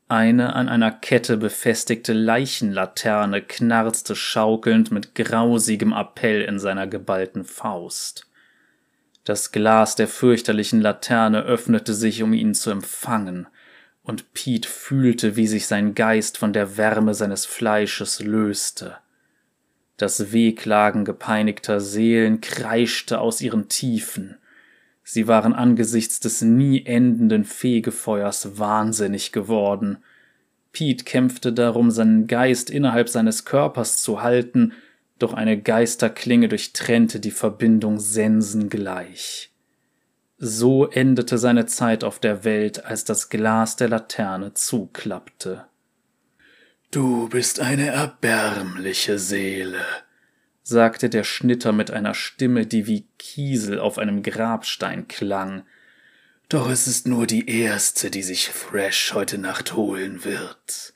Eine 0.07 0.55
an 0.55 0.67
einer 0.67 0.91
Kette 0.91 1.37
befestigte 1.37 2.11
Leichenlaterne 2.11 3.41
knarzte 3.41 4.15
schaukelnd 4.15 4.91
mit 4.91 5.15
grausigem 5.15 5.93
Appell 5.93 6.41
in 6.41 6.59
seiner 6.59 6.87
geballten 6.87 7.45
Faust. 7.45 8.27
Das 9.23 9.51
Glas 9.51 9.95
der 9.95 10.07
fürchterlichen 10.07 10.81
Laterne 10.81 11.43
öffnete 11.43 11.93
sich, 11.93 12.23
um 12.23 12.33
ihn 12.33 12.55
zu 12.55 12.71
empfangen, 12.71 13.47
und 14.03 14.33
Pete 14.33 14.67
fühlte, 14.67 15.35
wie 15.35 15.47
sich 15.47 15.67
sein 15.67 15.93
Geist 15.93 16.39
von 16.39 16.51
der 16.51 16.75
Wärme 16.77 17.13
seines 17.13 17.45
Fleisches 17.45 18.19
löste. 18.19 18.97
Das 20.01 20.31
Wehklagen 20.31 21.05
gepeinigter 21.05 21.79
Seelen 21.79 22.41
kreischte 22.41 23.19
aus 23.19 23.39
ihren 23.39 23.67
Tiefen. 23.67 24.35
Sie 25.03 25.27
waren 25.27 25.53
angesichts 25.53 26.19
des 26.19 26.41
nie 26.41 26.83
endenden 26.87 27.45
Fegefeuers 27.45 28.57
wahnsinnig 28.57 29.31
geworden. 29.31 29.99
Pete 30.73 31.03
kämpfte 31.05 31.53
darum, 31.53 31.91
seinen 31.91 32.25
Geist 32.25 32.71
innerhalb 32.71 33.09
seines 33.09 33.45
Körpers 33.45 34.01
zu 34.01 34.23
halten, 34.23 34.73
doch 35.19 35.35
eine 35.35 35.61
Geisterklinge 35.61 36.47
durchtrennte 36.47 37.19
die 37.19 37.29
Verbindung 37.29 37.99
sensengleich. 37.99 39.51
So 40.39 40.87
endete 40.87 41.37
seine 41.37 41.67
Zeit 41.67 42.03
auf 42.03 42.17
der 42.17 42.43
Welt, 42.43 42.85
als 42.85 43.05
das 43.05 43.29
Glas 43.29 43.75
der 43.75 43.89
Laterne 43.89 44.55
zuklappte. 44.55 45.65
Du 46.91 47.29
bist 47.29 47.61
eine 47.61 47.87
erbärmliche 47.87 49.17
Seele, 49.17 49.85
sagte 50.61 51.09
der 51.09 51.23
Schnitter 51.23 51.71
mit 51.71 51.89
einer 51.89 52.13
Stimme, 52.13 52.65
die 52.65 52.85
wie 52.85 53.07
Kiesel 53.17 53.79
auf 53.79 53.97
einem 53.97 54.23
Grabstein 54.23 55.07
klang. 55.07 55.63
Doch 56.49 56.69
es 56.69 56.87
ist 56.87 57.07
nur 57.07 57.27
die 57.27 57.47
erste, 57.49 58.11
die 58.11 58.23
sich 58.23 58.49
Thrash 58.49 59.13
heute 59.13 59.37
Nacht 59.37 59.73
holen 59.73 60.25
wird. 60.25 60.93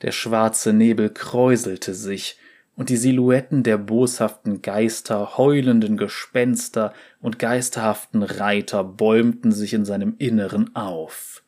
Der 0.00 0.12
schwarze 0.12 0.72
Nebel 0.72 1.10
kräuselte 1.10 1.92
sich, 1.92 2.38
und 2.74 2.88
die 2.88 2.96
Silhouetten 2.96 3.64
der 3.64 3.76
boshaften 3.76 4.62
Geister, 4.62 5.36
heulenden 5.36 5.98
Gespenster 5.98 6.94
und 7.20 7.38
geisterhaften 7.38 8.22
Reiter 8.22 8.82
bäumten 8.82 9.52
sich 9.52 9.74
in 9.74 9.84
seinem 9.84 10.14
Inneren 10.16 10.74
auf. 10.74 11.42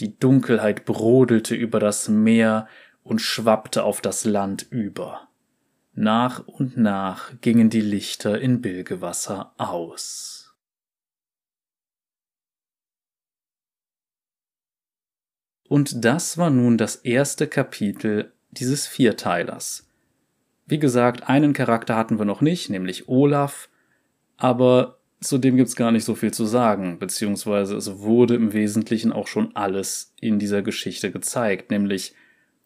Die 0.00 0.18
Dunkelheit 0.18 0.86
brodelte 0.86 1.54
über 1.54 1.78
das 1.78 2.08
Meer 2.08 2.66
und 3.02 3.20
schwappte 3.20 3.84
auf 3.84 4.00
das 4.00 4.24
Land 4.24 4.66
über. 4.70 5.28
Nach 5.92 6.46
und 6.46 6.76
nach 6.76 7.32
gingen 7.40 7.68
die 7.68 7.80
Lichter 7.80 8.40
in 8.40 8.62
Bilgewasser 8.62 9.52
aus. 9.58 10.54
Und 15.68 16.04
das 16.04 16.38
war 16.38 16.50
nun 16.50 16.78
das 16.78 16.96
erste 16.96 17.46
Kapitel 17.46 18.32
dieses 18.50 18.86
Vierteilers. 18.86 19.88
Wie 20.66 20.78
gesagt, 20.78 21.28
einen 21.28 21.52
Charakter 21.52 21.96
hatten 21.96 22.18
wir 22.18 22.24
noch 22.24 22.40
nicht, 22.40 22.70
nämlich 22.70 23.08
Olaf, 23.08 23.68
aber 24.36 24.99
zu 25.20 25.38
dem 25.38 25.56
gibt's 25.56 25.76
gar 25.76 25.92
nicht 25.92 26.04
so 26.04 26.14
viel 26.14 26.32
zu 26.32 26.46
sagen, 26.46 26.98
beziehungsweise 26.98 27.76
es 27.76 27.98
wurde 27.98 28.34
im 28.34 28.52
Wesentlichen 28.52 29.12
auch 29.12 29.26
schon 29.26 29.54
alles 29.54 30.14
in 30.20 30.38
dieser 30.38 30.62
Geschichte 30.62 31.10
gezeigt, 31.10 31.70
nämlich 31.70 32.14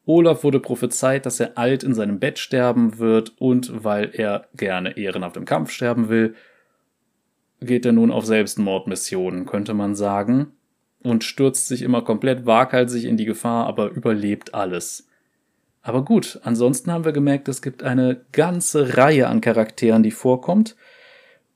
Olaf 0.07 0.45
wurde 0.45 0.61
prophezeit, 0.61 1.25
dass 1.27 1.41
er 1.41 1.57
alt 1.57 1.83
in 1.83 1.95
seinem 1.95 2.21
Bett 2.21 2.39
sterben 2.39 2.99
wird 2.99 3.33
und 3.39 3.85
weil 3.85 4.11
er 4.13 4.49
gerne 4.55 4.97
ehrenhaft 4.97 5.37
im 5.37 5.47
Kampf 5.47 5.71
sterben 5.71 6.09
will, 6.09 6.35
geht 7.61 7.87
er 7.87 7.93
nun 7.93 8.11
auf 8.11 8.27
Selbstmordmissionen, 8.27 9.47
könnte 9.47 9.73
man 9.73 9.95
sagen, 9.95 10.53
und 11.03 11.25
stürzt 11.25 11.69
sich 11.69 11.83
immer 11.83 12.03
komplett 12.03 12.47
waghalsig 12.47 13.05
in 13.05 13.17
die 13.17 13.25
Gefahr, 13.25 13.67
aber 13.67 13.91
überlebt 13.91 14.55
alles. 14.55 15.09
Aber 15.83 16.05
gut, 16.05 16.41
ansonsten 16.45 16.93
haben 16.93 17.05
wir 17.05 17.13
gemerkt, 17.13 17.49
es 17.49 17.63
gibt 17.63 17.83
eine 17.83 18.21
ganze 18.33 18.97
Reihe 18.97 19.29
an 19.29 19.41
Charakteren, 19.41 20.03
die 20.03 20.11
vorkommt. 20.11 20.77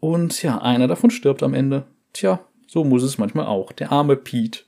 Und 0.01 0.43
ja, 0.43 0.59
einer 0.59 0.89
davon 0.89 1.11
stirbt 1.11 1.43
am 1.43 1.55
Ende. 1.55 1.87
Tja, 2.13 2.41
so 2.67 2.85
muss 2.85 3.03
es 3.03 3.19
manchmal 3.19 3.47
auch. 3.47 3.73
Der 3.73 3.93
arme 3.93 4.17
Pete. 4.17 4.61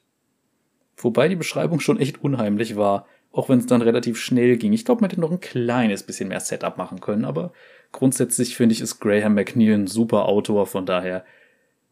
Wobei 0.97 1.29
die 1.29 1.37
Beschreibung 1.37 1.81
schon 1.81 1.99
echt 1.99 2.23
unheimlich 2.23 2.77
war, 2.77 3.07
auch 3.33 3.49
wenn 3.49 3.59
es 3.59 3.67
dann 3.67 3.83
relativ 3.83 4.19
schnell 4.19 4.57
ging. 4.57 4.73
Ich 4.73 4.85
glaube, 4.85 5.03
man 5.03 5.11
hätte 5.11 5.21
noch 5.21 5.31
ein 5.31 5.41
kleines 5.41 6.03
bisschen 6.03 6.29
mehr 6.29 6.41
Setup 6.41 6.77
machen 6.77 7.01
können, 7.01 7.25
aber 7.25 7.53
grundsätzlich 7.93 8.57
finde 8.57 8.75
ich, 8.75 8.81
ist 8.81 9.01
Graham 9.01 9.35
McNeil 9.35 9.75
ein 9.75 9.87
super 9.87 10.27
Autor, 10.27 10.67
von 10.67 10.85
daher, 10.85 11.25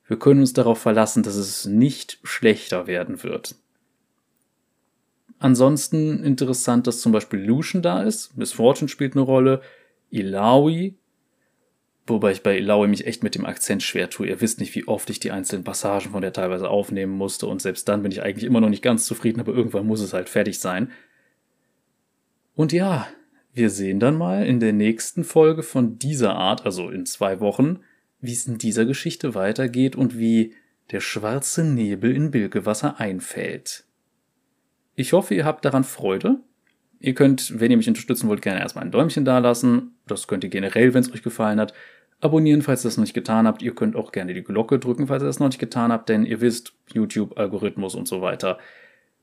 wir 0.07 0.19
können 0.19 0.41
uns 0.41 0.53
darauf 0.53 0.79
verlassen, 0.79 1.23
dass 1.23 1.37
es 1.37 1.67
nicht 1.67 2.19
schlechter 2.23 2.87
werden 2.87 3.23
wird. 3.23 3.55
Ansonsten 5.39 6.25
interessant, 6.25 6.87
dass 6.87 7.01
zum 7.01 7.13
Beispiel 7.13 7.41
Lucian 7.41 7.83
da 7.83 8.03
ist. 8.03 8.37
Miss 8.37 8.53
Fortune 8.53 8.89
spielt 8.89 9.15
eine 9.15 9.23
Rolle. 9.23 9.61
Ilawi. 10.11 10.97
Wobei 12.09 12.33
ich 12.33 12.43
bei 12.43 12.57
Ilawi 12.57 12.89
mich 12.89 13.07
echt 13.07 13.23
mit 13.23 13.35
dem 13.35 13.45
Akzent 13.45 13.83
schwer 13.83 14.09
tue. 14.09 14.29
Ihr 14.29 14.41
wisst 14.41 14.61
nicht, 14.61 14.75
wie 14.75 14.89
oft 14.89 15.11
ich 15.11 15.21
die 15.21 15.31
einzelnen 15.31 15.65
Passagen 15.65 16.11
von 16.11 16.23
der 16.23 16.33
teilweise 16.33 16.69
aufnehmen 16.69 17.13
musste. 17.13 17.47
Und 17.47 17.61
selbst 17.61 17.89
dann 17.89 18.03
bin 18.03 18.13
ich 18.13 18.23
eigentlich 18.23 18.45
immer 18.45 18.61
noch 18.61 18.71
nicht 18.71 18.83
ganz 18.83 19.05
zufrieden, 19.05 19.41
aber 19.41 19.53
irgendwann 19.53 19.87
muss 19.87 20.01
es 20.01 20.13
halt 20.13 20.29
fertig 20.29 20.59
sein. 20.59 20.91
Und 22.55 22.73
ja, 22.73 23.07
wir 23.53 23.71
sehen 23.71 24.01
dann 24.01 24.17
mal 24.17 24.47
in 24.47 24.61
der 24.61 24.73
nächsten 24.73 25.25
Folge 25.25 25.63
von 25.63 25.99
dieser 25.99 26.35
Art, 26.35 26.65
also 26.65 26.91
in 26.91 27.07
zwei 27.07 27.41
Wochen, 27.41 27.81
wie 28.21 28.33
es 28.33 28.47
in 28.47 28.59
dieser 28.59 28.85
Geschichte 28.85 29.35
weitergeht 29.35 29.97
und 29.97 30.19
wie 30.19 30.55
der 30.91 31.01
schwarze 31.01 31.65
Nebel 31.65 32.15
in 32.15 32.31
Bilgewasser 32.31 32.99
einfällt. 32.99 33.85
Ich 34.95 35.13
hoffe, 35.13 35.35
ihr 35.35 35.45
habt 35.45 35.65
daran 35.65 35.85
Freude. 35.85 36.41
Ihr 37.01 37.15
könnt, 37.15 37.61
wenn 37.61 37.71
ihr 37.71 37.77
mich 37.77 37.89
unterstützen 37.89 38.29
wollt, 38.29 38.43
gerne 38.43 38.61
erstmal 38.61 38.85
ein 38.85 38.91
Däumchen 38.91 39.25
dalassen. 39.25 39.97
Das 40.07 40.27
könnt 40.27 40.43
ihr 40.43 40.51
generell, 40.51 40.95
wenn 40.95 41.03
es 41.03 41.13
euch 41.13 41.23
gefallen 41.23 41.61
hat. 41.61 41.73
Abonnieren, 42.21 42.63
falls 42.63 42.85
ihr 42.85 42.89
das 42.89 42.97
noch 42.97 43.05
nicht 43.05 43.15
getan 43.15 43.47
habt. 43.47 43.63
Ihr 43.63 43.75
könnt 43.75 43.95
auch 43.95 44.11
gerne 44.11 44.35
die 44.35 44.43
Glocke 44.43 44.79
drücken, 44.79 45.07
falls 45.07 45.23
ihr 45.23 45.27
das 45.27 45.39
noch 45.39 45.49
nicht 45.49 45.61
getan 45.61 45.93
habt, 45.93 46.09
denn 46.09 46.27
ihr 46.27 46.41
wisst, 46.41 46.73
YouTube, 46.93 47.39
Algorithmus 47.39 47.95
und 47.95 48.09
so 48.09 48.21
weiter. 48.21 48.59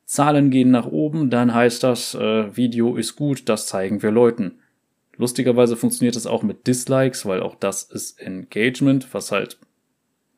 Zahlen 0.05 0.49
gehen 0.51 0.71
nach 0.71 0.85
oben, 0.85 1.29
dann 1.29 1.53
heißt 1.53 1.83
das, 1.83 2.13
äh, 2.15 2.55
Video 2.55 2.95
ist 2.95 3.15
gut, 3.15 3.49
das 3.49 3.67
zeigen 3.67 4.01
wir 4.01 4.11
Leuten. 4.11 4.59
Lustigerweise 5.17 5.75
funktioniert 5.75 6.15
das 6.15 6.27
auch 6.27 6.43
mit 6.43 6.67
Dislikes, 6.67 7.25
weil 7.25 7.41
auch 7.41 7.55
das 7.55 7.83
ist 7.83 8.19
Engagement, 8.21 9.13
was 9.13 9.31
halt, 9.31 9.57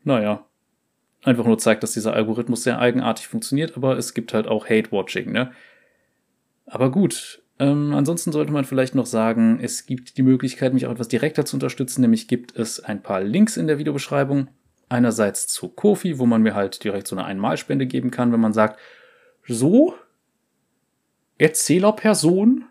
naja, 0.03 0.45
einfach 1.23 1.45
nur 1.45 1.57
zeigt, 1.57 1.83
dass 1.83 1.93
dieser 1.93 2.13
Algorithmus 2.13 2.63
sehr 2.63 2.79
eigenartig 2.79 3.27
funktioniert, 3.27 3.75
aber 3.75 3.97
es 3.97 4.13
gibt 4.13 4.33
halt 4.33 4.47
auch 4.47 4.69
Hate-Watching, 4.69 5.31
ne? 5.31 5.51
Aber 6.65 6.91
gut, 6.91 7.41
Ähm, 7.59 7.93
ansonsten 7.93 8.31
sollte 8.31 8.51
man 8.51 8.65
vielleicht 8.65 8.93
noch 8.93 9.05
sagen, 9.05 9.59
es 9.61 9.85
gibt 9.85 10.17
die 10.17 10.23
Möglichkeit, 10.23 10.73
mich 10.73 10.85
auch 10.85 10.91
etwas 10.91 11.07
direkter 11.07 11.45
zu 11.45 11.55
unterstützen, 11.55 12.01
nämlich 12.01 12.27
gibt 12.27 12.55
es 12.55 12.79
ein 12.79 13.01
paar 13.01 13.21
Links 13.21 13.57
in 13.57 13.67
der 13.67 13.79
Videobeschreibung. 13.79 14.49
Einerseits 14.89 15.47
zu 15.47 15.69
Kofi, 15.69 16.17
wo 16.17 16.25
man 16.25 16.41
mir 16.41 16.55
halt 16.55 16.83
direkt 16.83 17.07
so 17.07 17.15
eine 17.15 17.25
Einmalspende 17.25 17.87
geben 17.87 18.11
kann, 18.11 18.31
wenn 18.31 18.39
man 18.39 18.53
sagt, 18.53 18.79
so, 19.47 19.95
Erzählerperson, 21.37 22.65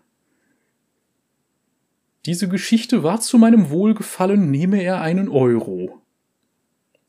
diese 2.25 2.49
Geschichte 2.49 3.03
war 3.03 3.21
zu 3.21 3.37
meinem 3.37 3.69
Wohlgefallen, 3.69 4.51
nehme 4.51 4.81
er 4.81 5.01
einen 5.01 5.29
Euro. 5.29 6.01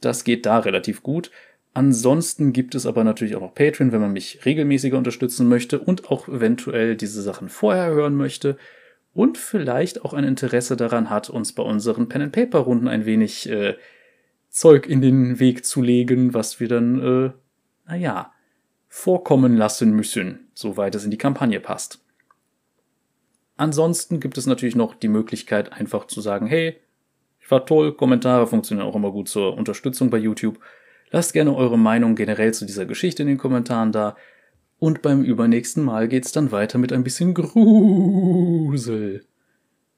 Das 0.01 0.25
geht 0.25 0.47
da 0.47 0.59
relativ 0.61 1.03
gut. 1.03 1.31
Ansonsten 1.79 2.53
gibt 2.53 2.75
es 2.75 2.87
aber 2.87 3.05
natürlich 3.05 3.37
auch 3.37 3.41
noch 3.41 3.55
Patreon, 3.55 3.93
wenn 3.93 4.01
man 4.01 4.13
mich 4.13 4.45
regelmäßiger 4.45 4.99
unterstützen 4.99 5.49
möchte 5.49 5.79
und 5.79 6.11
auch 6.11 6.27
eventuell 6.27 6.97
diese 6.97 7.23
Sachen 7.23 7.49
vorher 7.49 7.91
hören 7.91 8.17
möchte 8.17 8.57
und 9.15 9.39
vielleicht 9.39 10.05
auch 10.05 10.13
ein 10.13 10.25
Interesse 10.25 10.77
daran 10.77 11.09
hat, 11.09 11.31
uns 11.31 11.53
bei 11.53 11.63
unseren 11.63 12.09
Pen 12.09 12.23
and 12.23 12.33
Paper 12.33 12.59
Runden 12.59 12.89
ein 12.89 13.07
wenig 13.07 13.49
äh, 13.49 13.77
Zeug 14.49 14.89
in 14.89 15.01
den 15.01 15.39
Weg 15.39 15.65
zu 15.65 15.81
legen, 15.81 16.35
was 16.35 16.59
wir 16.59 16.67
dann, 16.67 17.01
äh, 17.01 17.31
naja, 17.87 18.33
vorkommen 18.89 19.57
lassen 19.57 19.93
müssen, 19.93 20.49
soweit 20.55 20.97
es 20.97 21.05
in 21.05 21.13
die 21.13 21.17
Kampagne 21.17 21.61
passt. 21.61 22.05
Ansonsten 23.57 24.19
gibt 24.19 24.37
es 24.37 24.47
natürlich 24.47 24.75
noch 24.75 24.97
die 24.97 25.07
Möglichkeit, 25.07 25.73
einfach 25.73 26.09
zu 26.09 26.21
sagen, 26.23 26.49
hey, 26.49 26.77
ich 27.39 27.49
war 27.53 27.65
toll, 27.65 27.93
Kommentare 27.93 28.49
funktionieren 28.49 28.89
auch 28.89 28.97
immer 28.97 29.13
gut 29.13 29.29
zur 29.29 29.57
Unterstützung 29.57 30.11
bei 30.11 30.19
YouTube. 30.19 30.59
Lasst 31.11 31.33
gerne 31.33 31.55
eure 31.55 31.79
Meinung 31.79 32.15
generell 32.15 32.53
zu 32.53 32.65
dieser 32.65 32.87
Geschichte 32.87 33.23
in 33.23 33.29
den 33.29 33.39
Kommentaren 33.39 33.93
da. 33.93 34.17
Und 34.79 35.03
beim 35.03 35.25
übernächsten 35.25 35.85
Mal 35.85 36.09
geht's 36.09 36.33
dann 36.33 36.53
weiter 36.53 36.79
mit 36.79 36.93
ein 36.93 37.05
bisschen 37.05 37.35
Grusel. 37.35 39.25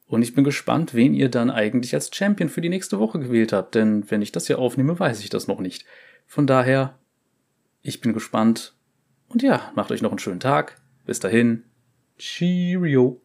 Und 0.07 0.23
ich 0.23 0.35
bin 0.35 0.43
gespannt, 0.43 0.95
wen 0.95 1.15
ihr 1.15 1.29
dann 1.29 1.51
eigentlich 1.51 1.95
als 1.95 2.11
Champion 2.13 2.49
für 2.49 2.61
die 2.61 2.69
nächste 2.69 2.99
Woche 2.99 3.21
gewählt 3.21 3.53
habt, 3.53 3.75
denn 3.75 4.11
wenn 4.11 4.23
ich 4.23 4.33
das 4.33 4.47
hier 4.47 4.59
aufnehme, 4.59 4.99
weiß 4.99 5.21
ich 5.21 5.31
das 5.31 5.47
noch 5.47 5.61
nicht. 5.61 5.85
Von 6.27 6.47
daher, 6.47 6.99
ich 7.83 8.01
bin 8.01 8.13
gespannt. 8.13 8.75
Und 9.29 9.43
ja, 9.43 9.71
macht 9.75 9.93
euch 9.93 10.03
noch 10.03 10.11
einen 10.11 10.19
schönen 10.19 10.41
Tag. 10.41 10.81
Bis 11.07 11.21
dahin. 11.21 11.65
Cheerio. 12.19 13.21